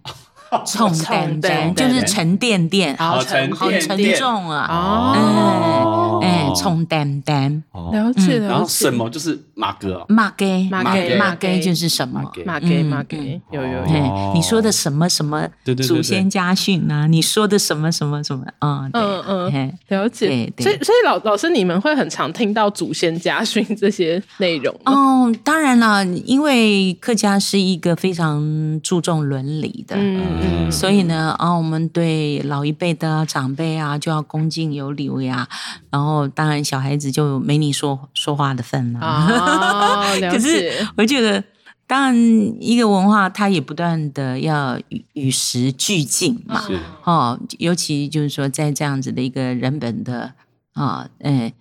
[0.64, 4.66] 沉甸甸就是沉甸甸，好沉好沉重啊！
[4.70, 8.46] 哦，É, 哎，沉甸甸，了解了解。
[8.46, 12.22] 然后什么就是马哥，马哥，马哥，马哥就是什么？
[12.44, 13.16] 马哥，马哥，
[13.50, 14.32] 有有有。
[14.34, 15.48] 你说的什么什么？
[15.86, 17.06] 祖先家训啊？
[17.06, 18.44] 你说的什么什么什么？
[18.60, 20.52] 嗯嗯嗯，了解。
[20.58, 24.74] 所以所以老老师，你们会很常听到祖先家训这些内容？
[24.84, 29.96] 哦，当然了，因为客家是一个非常注重伦理的。
[29.98, 35.48] 嗯，所以呢，啊，我们对老一辈的长辈啊，就要恭敬有礼呀。
[35.90, 39.00] 然后，当然小孩子就没你说说话的份了。
[39.00, 40.30] 哦， 了。
[40.30, 41.42] 可是我觉得，
[41.84, 42.14] 当然
[42.60, 46.60] 一个文化，它也不断的要与与时俱进嘛。
[46.64, 46.78] 是。
[47.02, 50.32] 哦，尤其就是说，在这样子的一个人本的
[50.74, 51.52] 啊，哎，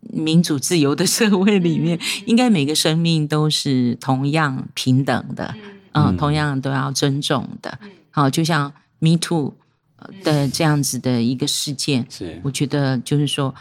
[0.00, 5.54] 民主自由的社会里面，应该每个生命都是同样平等的。
[5.92, 7.78] 嗯、呃，同样都要尊重的，
[8.10, 9.54] 好、呃，就像 Me Too
[10.24, 13.54] 的这样子的一个事件，是，我觉得就是说，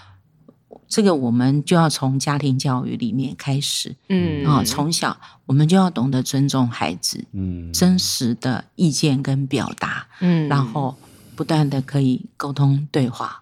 [0.93, 10.95] 这个我们就要从家庭教育里面开始，嗯，啊、呃，从小我们就要懂得尊重孩子，嗯，真实的意见跟表达，嗯，然后
[11.35, 13.41] 不断的可以沟通对话，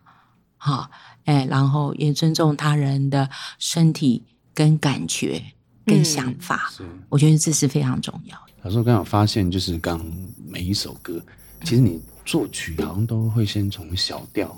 [0.56, 0.90] 好，
[1.26, 3.30] 哎，然后也尊重他人的
[3.60, 4.24] 身体
[4.54, 5.44] 跟感觉
[5.86, 8.54] 跟想法，嗯、我觉得这是非常重要的。
[8.62, 10.00] 老师，我刚好发现，就是刚
[10.48, 11.22] 每一首歌，
[11.66, 14.58] 其实你作曲好像都会先从小调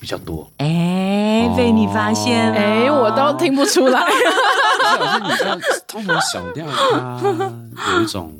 [0.00, 0.50] 比较多。
[0.58, 4.00] 哎、欸，被你发现了，哎、欸，我都听不出来。
[4.98, 6.66] 老师，你知道，通常小调
[7.76, 8.32] 它有一种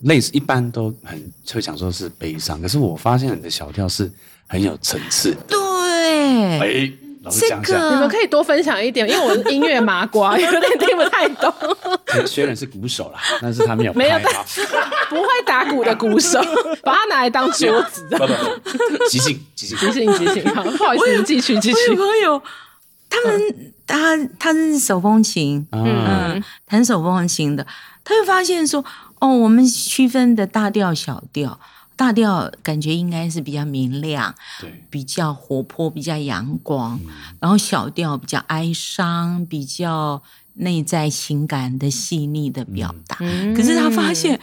[0.00, 4.10] 类似，一般都很会想说是悲伤，可是我发现你的小调是
[4.46, 5.36] 很有层次。
[5.46, 5.58] 对。
[6.60, 6.92] 欸
[7.30, 11.52] 这个你们可以多分享一点，因为我是音乐麻瓜， 有点听不太懂。
[12.26, 14.18] 虽然是鼓手啦，但是他没有没有
[15.08, 16.40] 不会打鼓的鼓手，
[16.82, 18.06] 把它拿来当桌子。
[18.10, 21.94] 不不不，即兴即兴即兴即兴，好，不好意思，继续继续。
[21.94, 22.42] 朋友，
[23.08, 27.66] 他们他他是手风琴，嗯，弹手风琴的，
[28.04, 28.84] 他会发现说，
[29.20, 31.58] 哦，我们区分的大调小调。
[31.98, 36.96] 大调感觉应该是比较明亮，对，比较活泼，比较阳光。
[37.04, 40.22] 嗯、然后小调比较哀伤，比较
[40.54, 43.16] 内在情感的细腻的表达。
[43.18, 44.38] 嗯、可是他发现，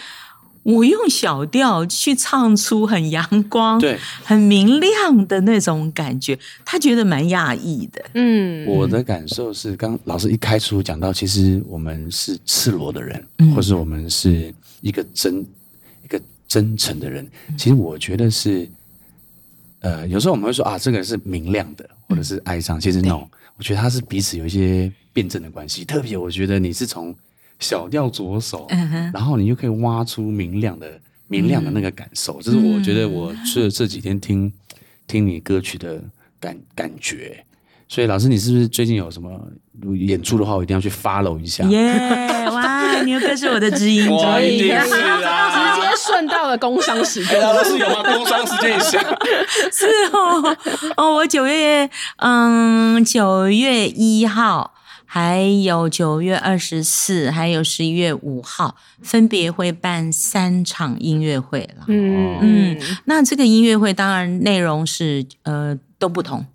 [0.64, 8.04] 我用小调去唱出很阳光、对，很明亮的那种感觉，他觉得蛮讶异的。
[8.16, 15.46] 嗯，我的感受是，刚老师一开始讲到，其实我们是赤裸的人，嗯、或是我们是一个真。
[16.48, 17.28] 真诚的人，
[17.58, 18.70] 其实我觉得是，
[19.80, 22.80] 呃，有时候我们会说啊，这个人是明亮的，或者是哀伤。
[22.80, 23.28] 其实 no，
[23.58, 25.84] 我觉得他是彼此有一些辩证的关系。
[25.84, 27.14] 特别我觉得你是从
[27.60, 32.42] 小调左手，嗯、然后你就可以挖出明亮的、明亮的那个感受。
[32.42, 34.52] 这、嗯、是我觉得我这这几天听
[35.08, 36.02] 听你歌曲的
[36.40, 37.44] 感感觉。
[37.88, 39.30] 所以老师，你是不是最近有什么
[39.96, 41.64] 演出的话，我一定要去 follow 一下？
[41.66, 45.45] 耶！Yeah, 哇，牛哥是我的知音，我一定是啊！
[46.06, 48.04] 直接顺到了工商时间，老师有吗？
[48.04, 49.00] 工商时间一下，
[49.72, 50.58] 是哦。
[50.98, 54.74] 哦，我九月嗯九月一号
[55.06, 61.86] 还有九月二十四，还有十一月五号，分别会办三场音乐会了。
[61.88, 62.38] 嗯。
[62.42, 66.46] 嗯，那这个音乐会当然内容是呃都不同，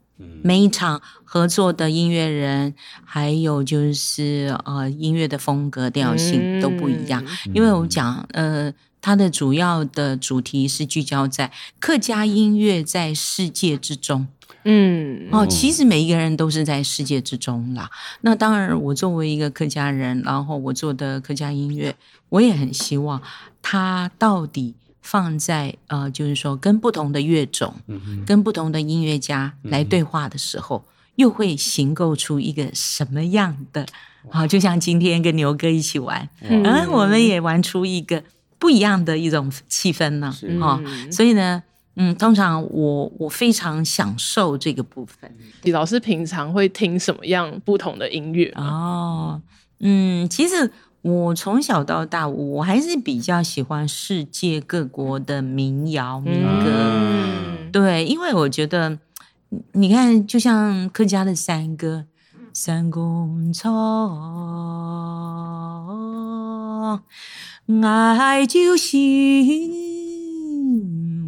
[0.43, 2.75] 每一场合作的音乐人，
[3.05, 7.25] 还有就是呃音乐的风格调性都不一样。
[7.47, 14.27] 嗯、因为我讲呃，它的主要的主题是聚焦在客家音乐在世界之中。
[14.65, 17.91] 嗯，哦，其实每一个人都是在世界之中啦。
[18.21, 21.97] 那当然，我作为一个客家人，然后我做的客家音乐，
[22.29, 23.23] 我也很希望
[23.63, 33.87] 它到底放在呃，就是说跟不同的乐种，嗯、跟不同的音乐家来对话的时候，嗯、又会形构出一个什么样的？
[34.31, 38.23] 好哇，就像今天跟牛哥一起玩，嗯我们也玩出一个
[38.61, 40.31] 不一样的一种气氛呢。
[40.61, 40.81] 哈哦，
[41.11, 41.61] 所以呢。
[41.97, 45.31] 嗯，通常我我非常享受这个部分。
[45.65, 48.47] 李老师平常会听什么样不同的音乐？
[48.57, 49.43] 哦，
[49.81, 50.71] 嗯，其实
[51.03, 56.71] 我从小到大，我还是比较喜欢世界各国的民谣民歌。
[56.71, 58.97] 嗯、对，因为我觉得，
[59.73, 62.07] 你看，就像客家的山歌，
[62.55, 63.69] 山公草，
[67.83, 68.97] 爱就是。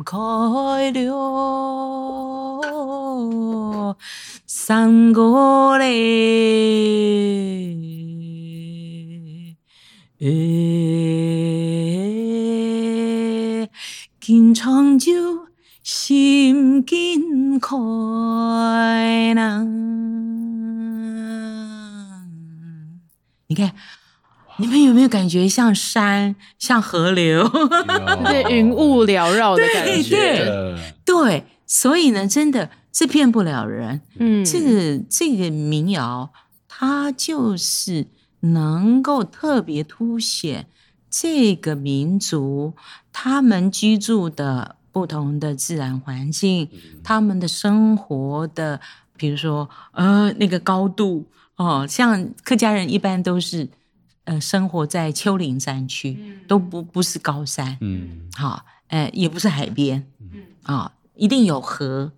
[0.04, 0.18] 开
[0.90, 1.16] 了
[4.46, 5.86] 山歌嘞，
[10.20, 10.26] 哎，
[14.20, 15.46] 金长就
[15.84, 17.76] 心经开
[19.34, 19.64] 了。
[23.46, 23.72] 你看。
[24.62, 27.48] 你们有没有感觉像山，像河流，
[28.24, 30.10] 对，云雾缭绕的感觉？
[30.14, 34.00] 对对，对，所以呢，真的是骗不了人。
[34.20, 36.30] 嗯，这个这个民谣，
[36.68, 38.06] 它就是
[38.38, 40.66] 能够特别凸显
[41.10, 42.74] 这个民族
[43.12, 46.68] 他们居住的不同的自然环境，
[47.02, 48.80] 他们的生活的，
[49.16, 53.68] 比如说呃那个高度哦，像客家人一般都是。
[54.24, 62.12] 呃，生活在丘陵山区，嗯、都不不是高山，嗯，好，呃，也不是海边，嗯，啊，一定有河，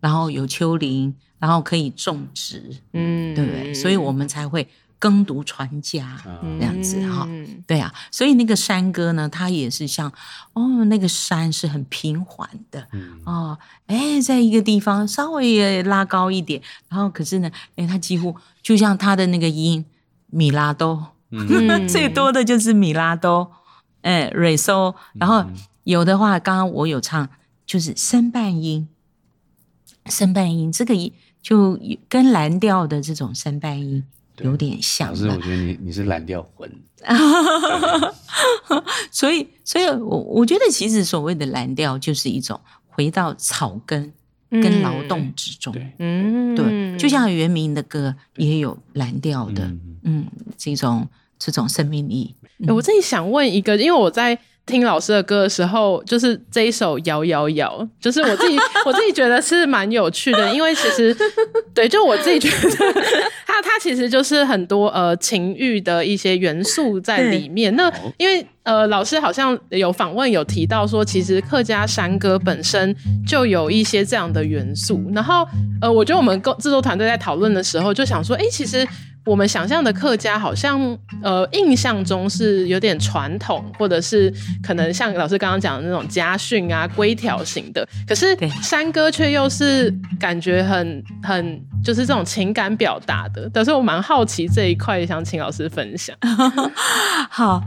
[0.00, 3.74] 然后有丘陵，然后可以种植，嗯，对不对？
[3.74, 4.66] 所以我们才会
[4.98, 7.28] 耕读传家、嗯、这样子，哈，
[7.66, 10.10] 对啊，所以那个山歌呢，它也是像，
[10.54, 19.84] 哦，那个山是很平缓的，嗯，哦，哎，在一个地方稍微也拉高一点，然后可是呢，哎，它几乎就像它的那个音
[20.28, 21.08] 米拉多。
[21.32, 23.50] 嗯、 最多的就是米拉多，
[24.02, 25.44] 哎，瑞索，然后
[25.84, 27.28] 有的话，刚刚我有唱，
[27.66, 28.88] 就是升半音，
[30.06, 31.78] 升半音，这个音就
[32.08, 34.04] 跟蓝调的这种升半音
[34.42, 35.08] 有点像。
[35.08, 36.70] 老师，我觉得你你是蓝调魂，
[39.10, 44.12] 所以，所以我我觉得其实所谓的蓝调就是一种回到草根
[44.50, 50.26] 跟劳动之中，嗯，对，就像原明的歌也有蓝调的，嗯，嗯，
[50.58, 51.08] 这种。
[51.50, 52.34] 这种生命力，
[52.68, 61.16] 我自己想问一个，因为我在听老师的歌的时候，就是这一首《摇摇摇》，就是我自己 我自己觉得是蛮有趣的，因为其实
[61.74, 62.92] 对，就我自己觉得
[63.44, 67.74] 它它其实就是很多呃情欲的一些元素在里面。
[67.74, 72.94] 那因为呃老师好像有访问有提到说，其实客家山歌本身
[73.26, 75.10] 就有一些这样的元素。
[75.12, 75.44] 然后
[75.80, 78.86] 呃，我觉得我们制作团队在讨论的时候就想说，哎，其实。
[79.24, 87.88] 我们想象的客家好像，呃，印象中是有点传统，或者是可能像老师刚刚讲的那种家训啊、规条型的。
[88.06, 93.48] 可是山歌却又是感觉很很就是这种情感表达的。
[93.54, 96.16] 但是我蛮好奇这一块，想请老师分享。
[97.30, 97.62] 好，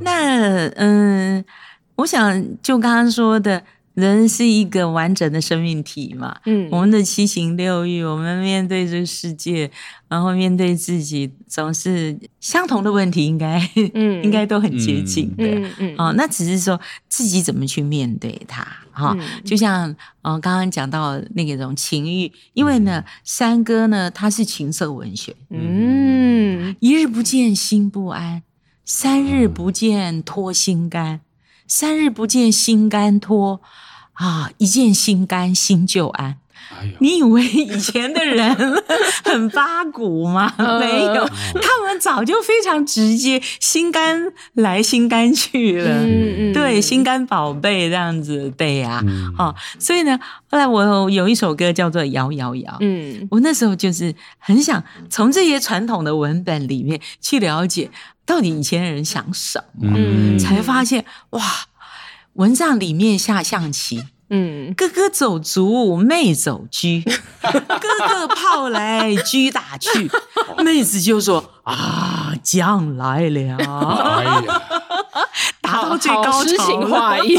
[0.00, 1.42] 那嗯，
[1.96, 3.62] 我想就刚刚说的。
[4.06, 9.70] 人是一个完整的生命体嘛，嗯，我们的七情六欲，我们面对这个世界，
[10.08, 13.60] 然后面对自己，总是相同的问题，应该，
[13.94, 28.42] 嗯， 应该都很接近的，嗯嗯，哦，那只是说自己怎么去面对它，哈，就像呃刚刚讲到那个种情欲，因为呢，山哥呢，他是情色文学，嗯，一日不见心不安，
[28.84, 31.20] 三日不见脱心肝。
[31.72, 33.60] 三日不见心肝脱，
[34.20, 34.50] 啊！
[34.58, 36.36] 一见心甘心就安。
[36.78, 38.54] 哎，你以为以前的人
[39.24, 40.52] 很八股吗？
[40.78, 45.90] 没有，他们早就非常直接，心肝来心肝去了。
[45.90, 50.18] 嗯嗯，对，心肝宝贝这样子，对呀、啊，嗯哦，所以呢，
[50.50, 57.90] 后来我有一首歌叫做《摇摇摇》，嗯，我那时候就是很想从这些传统的文本里面去了解，
[58.26, 61.42] 到底以前的人想什么，嗯才发现哇，
[62.40, 64.06] 蚊帐里面下象棋。
[64.30, 66.88] 嗯，哥哥走卒，妹走车。
[67.42, 70.10] 哥哥炮来车打去，
[70.64, 74.42] 妹子就说啊，将来了，哎呀，
[75.60, 77.34] 达到最高好诗情潮画意。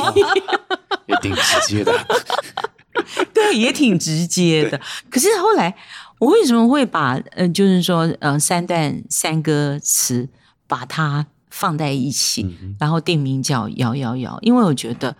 [1.08, 2.08] 也挺直接的。
[3.34, 4.80] 对，也挺直接的。
[5.10, 5.76] 可是后来，
[6.20, 10.30] 我为什么会把呃，就是说呃，三段三歌词
[10.68, 14.32] 把它放在一起，嗯然后定名叫《摇摇摇》？
[14.42, 15.16] 因为我觉得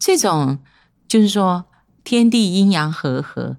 [0.00, 0.58] 这种
[1.06, 1.64] 就是说
[2.02, 3.56] 天地阴阳和合，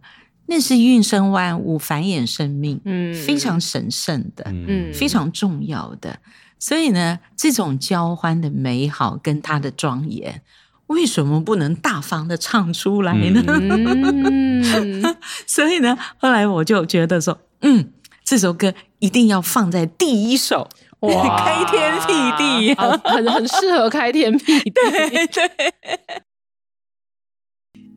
[0.47, 6.19] 那是运生万物、繁衍生命，嗯非常神圣的，嗯非常重要的。
[6.59, 10.41] 所以呢，这种交欢的美好跟它的庄严。
[10.87, 13.43] 为什么不能大方的唱出来呢？
[13.45, 15.15] 嗯，
[15.45, 17.91] 所以呢，后来我就觉得说，嗯，
[18.23, 20.69] 这首歌一定要放在第一首，
[21.01, 24.71] 哇开天辟地，好很很适合开天辟地。
[24.71, 25.49] 对 对，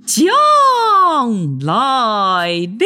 [0.04, 2.84] 将来的。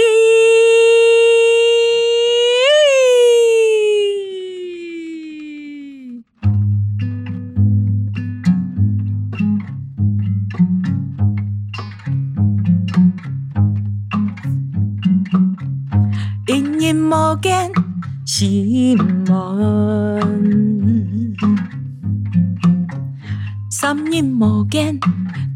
[16.46, 17.72] 隐隐无间
[18.24, 18.96] 心
[19.28, 21.34] 门，
[23.70, 24.98] 三隐无间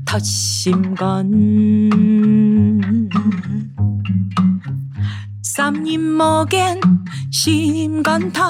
[0.05, 1.27] 托心肝，
[5.43, 6.79] 三隐无见
[7.33, 8.45] 心肝托，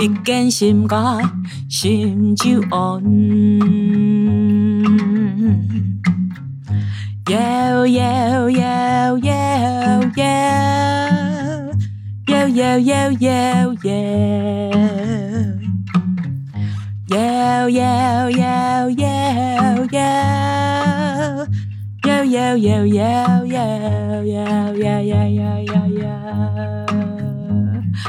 [0.00, 1.18] 一见心肝
[1.68, 3.02] 心就安。
[7.28, 9.32] 摇摇摇摇
[10.16, 10.24] 摇，
[12.28, 13.28] 摇摇摇摇
[13.82, 13.90] 摇，
[17.10, 19.04] 摇摇摇摇
[19.92, 20.00] 摇，
[22.06, 23.52] 摇摇摇摇
[24.24, 24.32] 摇
[24.64, 26.08] 摇摇摇摇，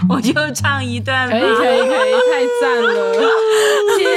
[0.07, 1.37] 我就唱一段吧。
[1.37, 2.87] 可以可以可以，太赞了！
[3.97, 4.07] 天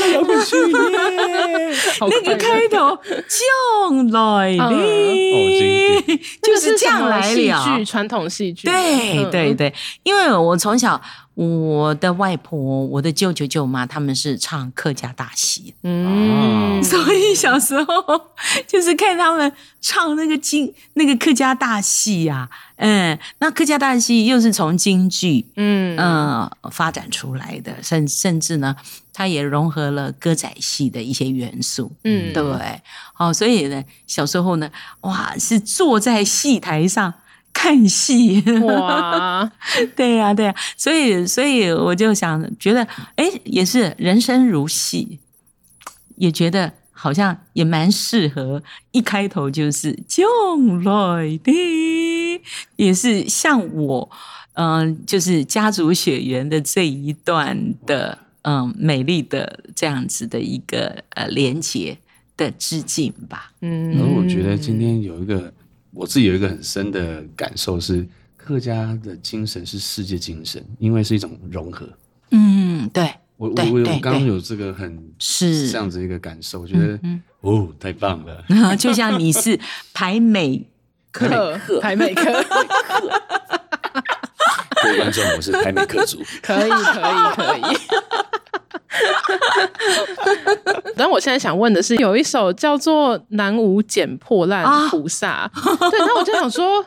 [0.00, 1.74] 哪，我想摇滚去耶！
[2.00, 2.98] 那个开头
[3.28, 8.66] 将来嗯的， 就是将来这是什么了戏剧，传统戏剧。
[8.68, 9.30] 对嗯。
[9.30, 9.72] 对对，
[10.02, 11.00] 因为我从小，
[11.46, 17.94] 我的外婆、我的舅舅舅妈他们是唱客家大戏，嗯，所以小时候
[18.66, 25.96] 就是看他们唱那个京那个客家大戏呀、啊，嗯，那客家大戏又是从京剧嗯。
[25.98, 28.76] 嗯发展出来的，甚甚至呢，
[29.12, 32.34] 它也融合了歌仔戏的一些元素，嗯。
[32.34, 32.42] 对。
[32.42, 32.82] 不对？
[33.14, 34.70] 好，所以呢，小时候呢，
[35.00, 37.14] 哇，是坐在戏台上
[37.52, 39.50] 看戏，哇，
[39.96, 42.86] 对呀、对呀、所以，所以我就想，觉得，
[43.16, 45.18] 哎，也是人生如戏，
[46.16, 48.62] 也觉得好像也蛮适合。
[48.92, 50.26] 一开头就是将
[50.84, 52.40] 来的，
[52.76, 54.10] 也是像我，
[54.54, 61.98] 嗯、就是家族血缘的这一段的，嗯，美丽的这样子的一个呃连接
[62.36, 63.52] 的致敬吧。
[63.60, 65.52] 嗯而我觉得今天有一个，
[65.92, 71.88] 我自己有一个很深的感受是，客家的精神是世界精神，因为是一种融合。
[72.30, 78.44] 嗯，对，我我我刚刚有这个很是这样子一个感受，我觉得嗯哦，太棒了。
[78.78, 79.58] 就像你是
[79.92, 80.68] 排美
[81.10, 82.24] 克 排美克，
[84.82, 86.22] 各位 观众，我是排美客族。
[86.40, 87.76] 可以可以可以。
[90.96, 95.50] 但我现在想问的是，有一首叫做《南无捡破烂菩萨》
[95.90, 96.84] 对，然后我就想说，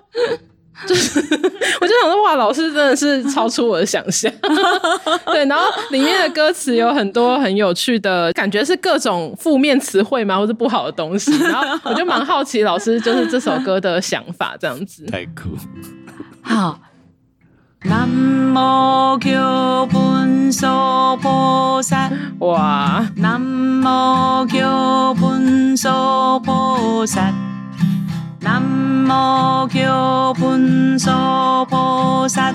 [0.87, 1.19] 就是
[1.81, 4.31] 我就想说，哇，老师真的是超出我的想象。
[5.25, 11.31] 对，然后里面的歌词有很多很有趣的感觉，是各种负面词汇嘛，或是不好的东西。
[11.43, 15.05] 然后我就蛮好奇，老师就是这首歌的想法这样子。
[15.05, 15.49] 太酷！
[16.41, 16.79] 好，
[17.85, 22.09] 南无求本娑菩萨，
[22.39, 27.31] 哇，南无求本娑菩萨，
[28.39, 32.53] 南无求本娑菩萨，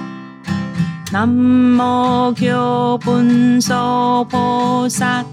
[1.13, 5.25] 南无求本娑菩萨，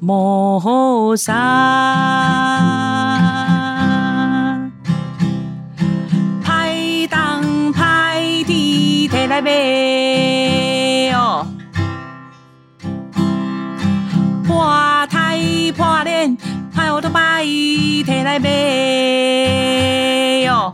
[0.00, 2.91] 无啥，歹
[9.42, 9.48] 地摕来
[11.10, 11.46] 卖哦，
[14.46, 15.38] 破胎
[15.76, 16.36] 破脸
[16.74, 18.48] 歹乌托邦摕来卖
[20.48, 20.72] 哦，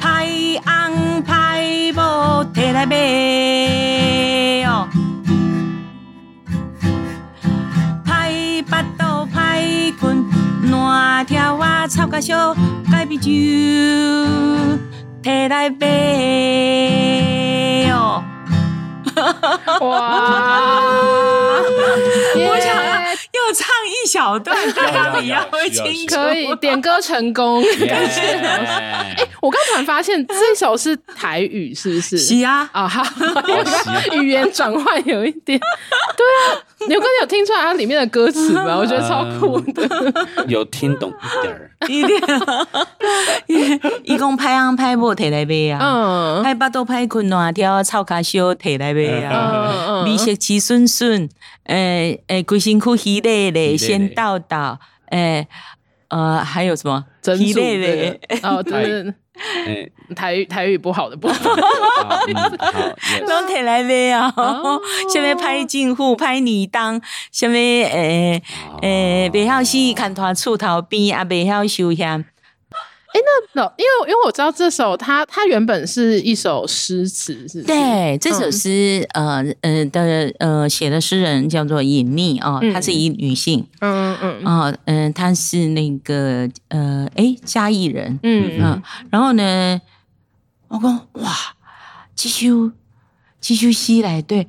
[0.00, 2.96] 歹翁歹某摕来卖
[4.66, 4.88] 哦。
[10.70, 12.54] 烂条啊，臭甲烧，
[12.90, 13.30] 改啤酒，
[15.22, 15.86] 摕来卖
[17.92, 18.24] 哦！
[19.80, 20.80] 哇！
[22.36, 22.74] 我想
[23.32, 26.16] 又唱一小段，大家比较清楚。
[26.16, 28.64] 可以点歌成功，感谢老师。
[28.66, 32.16] 哎，我刚突然发现这首是台语，是不是？
[32.16, 33.04] 是啊，啊哈，
[34.16, 35.60] 语言转换有一点。
[36.16, 38.76] 对啊，牛哥，你有听出来它里面的歌词吗？
[38.78, 39.86] 我觉得超酷的，
[40.48, 41.70] 有听懂一点儿。
[41.88, 51.28] 一点，伊讲歹翁歹某摕来卖啊，拍巴肚拍困暖条臭卡烧摕来卖啊，美食吃顺顺，
[51.64, 54.78] 诶诶，规身躯稀咧咧，先倒倒，
[55.10, 55.46] 诶
[56.10, 57.04] 呃，还有什么？
[57.22, 59.12] 真煮的哦，对，
[60.16, 61.34] 台语台语不好的不 好，
[63.26, 64.32] 拢摕来卖啊，
[65.12, 67.00] 什么歹政府歹年冬，
[67.32, 68.42] 什么诶
[68.82, 72.24] 诶，袂晓死牵拖厝头边，啊，袂晓收险。
[73.12, 73.20] 哎，
[73.54, 84.78] 那因为因为我知道这首它它原本是一首诗词，是对这首诗呃呃的呃写的诗人叫做尹秘哦，她是一女性，嗯嗯嗯。
[84.84, 89.80] 嗯，她是那个呃哎嘉义人，嗯嗯，然后呢，
[90.68, 91.32] 我讲哇，
[92.14, 92.70] 这首
[93.40, 94.46] 这首诗来对，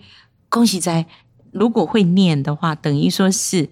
[0.49, 1.07] 恭喜在
[1.51, 3.69] 如果会念的话，等于说是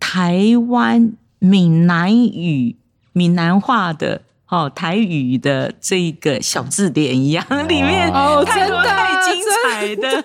[0.00, 2.76] 台湾闽南语。
[3.16, 10.22] 闽南话的哦，台语的这个小字典一样，里面哦，真的太精彩的，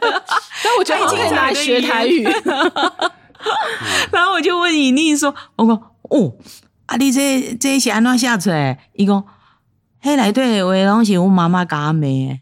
[0.61, 2.27] 但我觉得可以来学台语。
[4.11, 6.33] 然后我就问尹丽说：“我说哦，
[6.85, 8.77] 啊，你这这是安怎写出来？
[8.93, 9.23] 伊讲，
[10.01, 12.39] 嘿，来对，我拢是我妈妈教我的。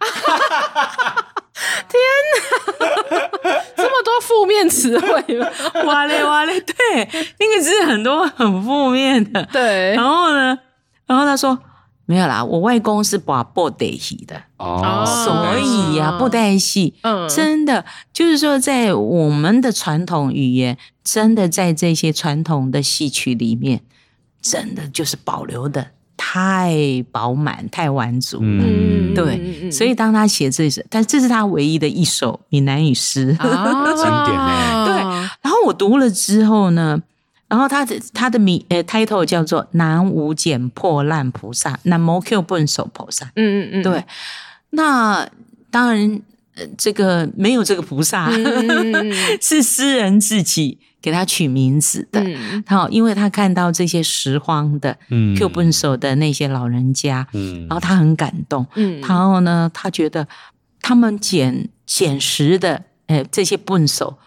[1.88, 2.00] 天
[2.80, 5.40] 哪， 这么多负面词汇，
[5.86, 6.76] 哇嘞哇嘞，对，
[7.40, 9.94] 那个是很多很负面的，对。
[9.96, 10.58] 然后呢，
[11.06, 11.58] 然后他说
[12.06, 14.42] 没有啦，我外公是把布袋戏的。
[14.58, 23.82] 哦，所以呀、啊，布袋戏，嗯，真的就是说，在我们的传统语言，真的在这些传统的戏曲里面，
[24.42, 25.92] 真的就是保留的。
[26.22, 26.76] 太
[27.14, 34.84] 饱满，太完足了，嗯、对，所以当他写这首，但这是他唯一的一首闽南语诗，经典呢。
[34.86, 34.96] 对，
[35.42, 37.02] 然后我读了之后呢，
[37.48, 43.32] 然后他的他的名呃 title 叫做《南无捡破烂菩萨》，南无 Q 笨手菩萨。
[43.38, 44.04] 嗯嗯嗯，对。
[44.72, 45.26] 那
[45.72, 46.22] 当然，
[46.56, 50.80] 呃，这个没有这个菩萨，嗯、 是诗人自己。
[51.02, 52.22] 给他取名字的，
[52.66, 55.36] 好、嗯，因为他看到这些拾荒的、嗯。
[55.36, 60.28] Q 笨手的那些老人家，嗯、然后他很感动，嗯、然后呢，他觉得
[60.82, 64.18] 他们捡捡拾的，哎，这些笨手。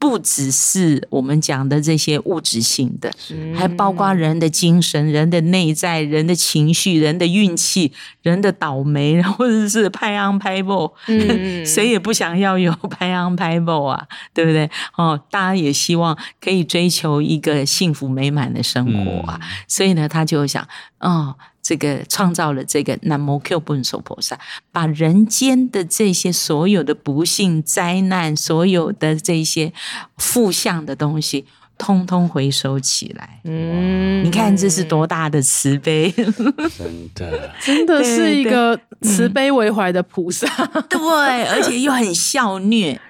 [0.00, 7.92] 不只是我们讲的这些物质性的，是还包括人的精神、人的内在、人的情绪、人的运气、
[8.22, 14.70] 人的倒霉，或者是拍昂拍某，嗯， 谁也不想要有 拍昂拍某啊，对不对？
[14.96, 20.66] 哦，大家也希望可以追求一个幸福美满的生活啊，嗯、所以呢，他就想，
[20.98, 21.36] 哦。
[21.62, 24.38] 这个创造了这个南无 Q 本手菩萨，
[24.72, 29.72] 把人间的这些所有的不幸灾难，所有的这些
[30.16, 31.46] 负向的东西，
[31.76, 33.40] 通通回收起来。
[33.44, 40.46] 嗯，你看这是多大的慈悲，真的， 真的是一个慈悲为怀的菩萨。
[40.88, 43.00] 对，而且又很孝虐。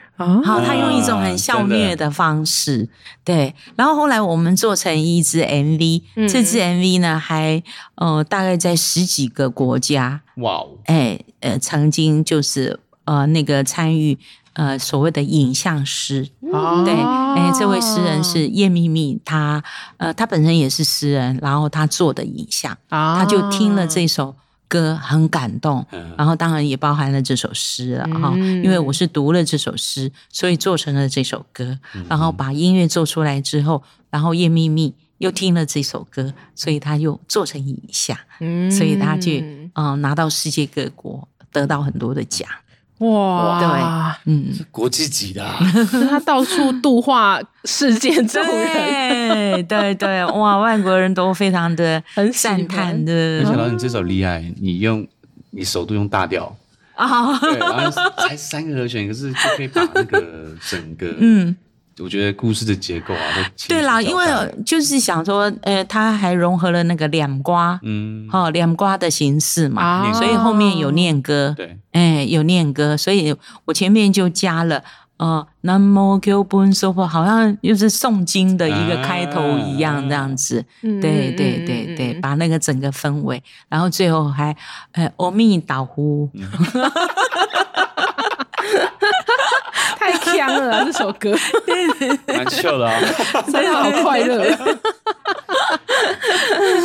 [0.43, 2.89] 好，他用一种很笑虐的方式，
[3.25, 3.55] 对。
[3.77, 7.63] 然后后来我们做成一支 MV，这支 MV 呢还
[7.95, 14.19] 呃大概在十几个国家，哇哦，哎呃曾经就是呃那个参与
[14.53, 16.29] 呃所谓的影像师，
[16.85, 19.63] 对，哎这位诗人是叶秘密，他
[19.97, 24.35] 呃他本身也是诗人，然后他做的影像，他就听了这首。
[24.71, 25.85] 歌很感动，
[26.17, 28.33] 然后当然也包含了这首诗了哈。
[28.37, 31.77] 嗯、因为我是读了这首诗，所以做成了这首歌。
[31.97, 42.49] 嗯、然后把音乐做出来之后，然后叶秘密又听了这首歌，所以他又做成影像，嗯、所以他去嗯拿到世界各国，得到很多的奖。
[43.01, 45.59] 哇，对嗯，是国际级的、啊，
[46.11, 53.13] 他到处度化世界众人，对对对，哇，外国人都非常的很赞叹的。
[53.41, 55.07] 没想到你这首厉害，你用
[55.51, 56.55] 你首度用大调。
[56.95, 61.57] 啊，对，然后才三个和弦，可是就可以把那个整个嗯。
[62.03, 64.25] 我觉得故事的结构啊，都对啦，因为
[64.65, 73.35] 就是想说，呃，它还融合了那个两瓜，嗯，好、哦、两瓜的形式嘛，啊、所以后面有念歌，对，哎，有念歌，所以
[73.67, 74.83] 我前面就加了，
[75.19, 84.57] 呃，南无久本娑婆，好像又是诵经的一个开头一样，这样子，啊、对对对对，把那个整个氛围，然后最后还，
[84.93, 86.31] 呃，阿弥陀佛。
[88.61, 88.89] 嗯
[89.99, 91.37] 太强了、啊，这首歌，
[92.27, 93.01] 蛮秀的啊，
[93.53, 94.45] 真的好快乐。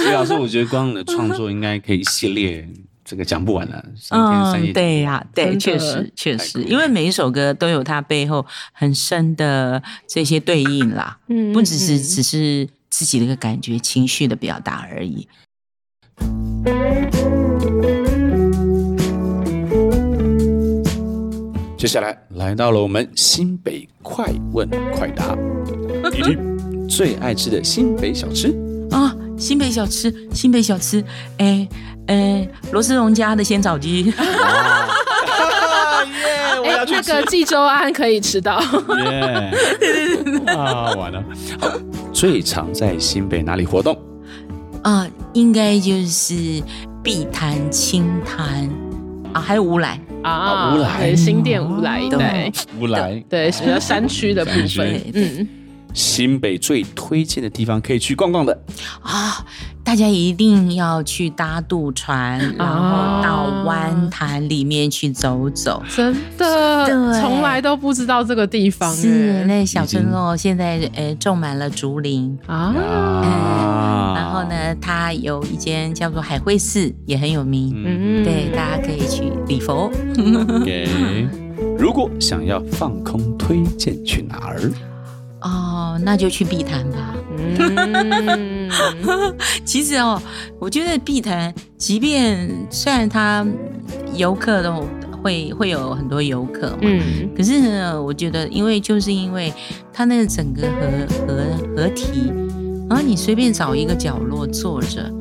[0.03, 2.67] 徐老师，我觉得光你的创作应该可以系列
[3.05, 4.71] 这个讲不完了，三天三夜。
[4.71, 15.27] 嗯、对呀、啊，对，确实确实，因为每一首歌都有它背后很深的这些对应啦，嗯，不只是只是自己的一个感觉、情绪的表达而已。
[21.85, 25.37] 接下来来到了我们新北快问快答，
[26.89, 28.47] 最爱吃的新北小吃
[28.89, 31.05] 啊、哦，新北小吃，新北小吃，
[31.37, 31.69] 哎
[32.07, 34.13] 哎，罗斯荣家的鲜草鸡， 耶！
[36.63, 37.11] 我要去吃。
[37.13, 38.59] 那个济州安可以吃到，
[38.97, 39.53] 耶！
[40.57, 41.23] 啊，完了。
[41.61, 41.69] 好，
[42.11, 43.93] 最常在新北哪里活动？
[44.81, 46.33] 啊、呃，应该就是
[47.03, 48.67] 碧潭、青潭
[49.33, 50.01] 啊，还有乌来。
[50.25, 51.15] 啊，乌来。
[51.15, 53.23] 新店乌来一带，乌来。
[53.29, 55.01] 对，是比较山区的部分。
[55.13, 55.47] 嗯，
[55.95, 58.59] 新北最推荐的地方可以去逛逛的
[59.01, 59.43] 啊，
[59.81, 65.81] 大家一定要去搭渡船， 然后到湾潭里面去走走。
[65.95, 68.93] 真的，从来都不知道这个地方。
[68.93, 72.73] 是那小村落现在呃种满了竹林啊。
[74.15, 77.73] 然后呢，它有一间叫做海会寺，也很有名。
[77.73, 79.89] 嗯，对，大家可以去礼佛。
[80.17, 80.89] okay.
[81.77, 84.69] 如果想要放空，推荐去哪儿？
[85.45, 87.15] 哦，那就去碧潭吧。
[87.37, 88.69] 嗯，
[89.63, 90.21] 其实哦，
[90.59, 93.45] 我觉得碧潭，即便虽然它
[94.15, 94.83] 游客都
[95.21, 99.53] 会会有很多游客嘛，嗯，可是呢，我觉得，因为就是因为
[99.93, 101.43] 它那个整个河河
[101.75, 102.31] 河堤，
[102.89, 105.11] 然后你随便找一个角落坐着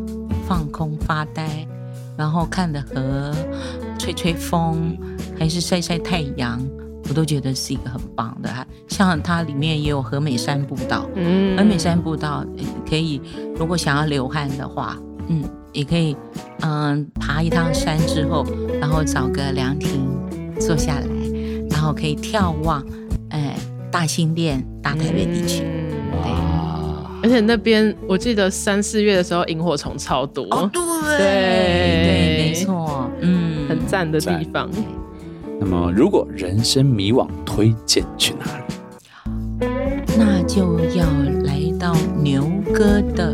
[0.48, 1.66] 放空发呆，
[2.16, 3.32] 然后看着河。
[3.96, 4.98] 吹吹风，
[5.38, 6.60] 还是晒晒太阳，
[7.08, 8.50] 我都觉得是一个很棒的。
[8.88, 12.44] 像它里面也有和美山步道，嗯，和美山步道
[12.88, 13.20] 可以，
[13.56, 14.96] 如果想要流汗的话，
[15.28, 15.42] 嗯，
[15.72, 16.16] 也可以，
[16.60, 18.44] 嗯，爬一趟山之后，
[18.80, 20.06] 然后找个凉亭
[20.60, 21.06] 坐下来，
[21.70, 22.84] 然后可以眺望，
[23.30, 23.56] 哎，
[23.90, 25.62] 大新店、大台北地区。
[25.64, 25.90] 嗯、
[26.22, 26.32] 对，
[27.22, 30.44] 而且那边我记得三四月的时候，萤火虫超多。
[30.50, 33.54] 哦，对，对，对，没错，嗯。
[33.66, 34.68] 很赞的地方。
[35.64, 39.66] 那么，如果人生迷惘，推荐去哪里？
[40.18, 41.06] 那就要
[41.44, 42.44] 来到牛
[42.74, 43.32] 哥的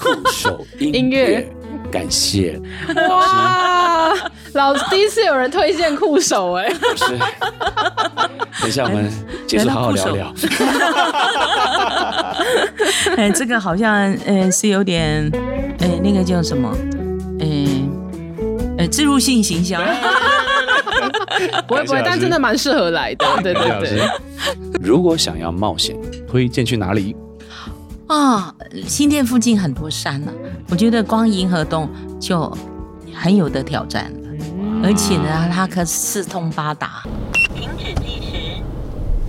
[0.00, 1.44] 酷手音乐。
[1.90, 2.60] 感谢
[3.08, 4.14] 哇！
[4.54, 6.68] 老师第一次有人推荐酷手哎。
[6.72, 7.18] 不是，
[8.60, 9.10] 等一下我们
[9.46, 10.32] 结束好好聊聊。
[13.16, 13.92] 哎，这个好像
[14.24, 15.28] 呃是有点
[15.80, 16.70] 哎那个叫什么？
[17.38, 17.46] 呃
[18.86, 19.80] 呃，置入性行销，
[21.66, 24.08] 不会不会，但真的蛮适合来的，对对对。
[24.80, 25.96] 如果想要冒险，
[26.28, 27.16] 推荐去哪里？
[28.06, 28.54] 啊，
[28.86, 30.32] 新店附近很多山呢，
[30.70, 32.56] 我觉得光银河洞就
[33.12, 34.18] 很有的挑战了，
[34.84, 37.02] 而且呢，它可四通八达。
[37.56, 38.62] 停止计时，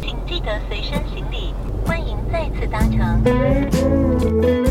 [0.03, 1.51] 请记得随身行李，
[1.83, 4.66] 欢迎再次搭乘。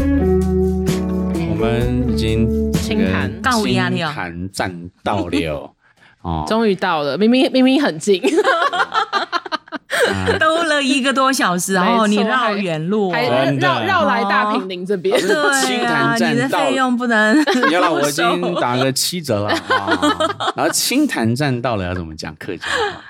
[1.58, 2.72] 我们已经。
[2.72, 5.72] 青潭，青潭站到了。
[6.22, 8.20] 哦，终于到了，明明明明很近，
[10.38, 15.18] 兜了一个多小时， 然后你绕远路，还绕绕来大平林这边。
[15.20, 15.28] 对，
[15.62, 17.36] 青潭站你的费用不能，
[17.70, 20.52] 要了，我已经打个七折了啊。
[20.56, 23.02] 然后清潭站到了要怎么讲客家话？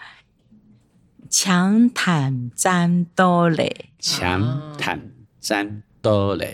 [1.29, 3.65] 强坦站到了，
[3.99, 5.01] 强坦
[5.41, 6.45] 站到了，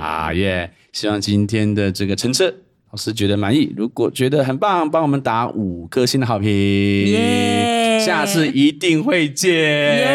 [0.00, 0.72] 啊耶！
[0.96, 2.46] 希望今天的这个乘车
[2.90, 3.70] 老师觉得满意。
[3.76, 6.48] 如果觉得很棒，帮我们打五颗星的好评。
[6.48, 7.98] 耶！
[8.00, 9.52] 下次一定会见。
[9.52, 10.06] 耶！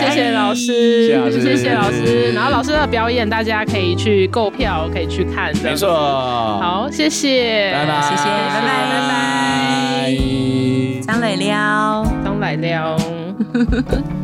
[0.00, 2.32] 谢谢谢老师，谢谢老师谢谢老师。
[2.32, 5.56] 然后老师的表演，大家可以去购票，可以去看。
[5.62, 5.88] 没错。
[5.88, 10.12] 好，谢谢，拜拜，谢谢，拜拜，拜拜。
[11.06, 12.96] 张磊撩，张磊了。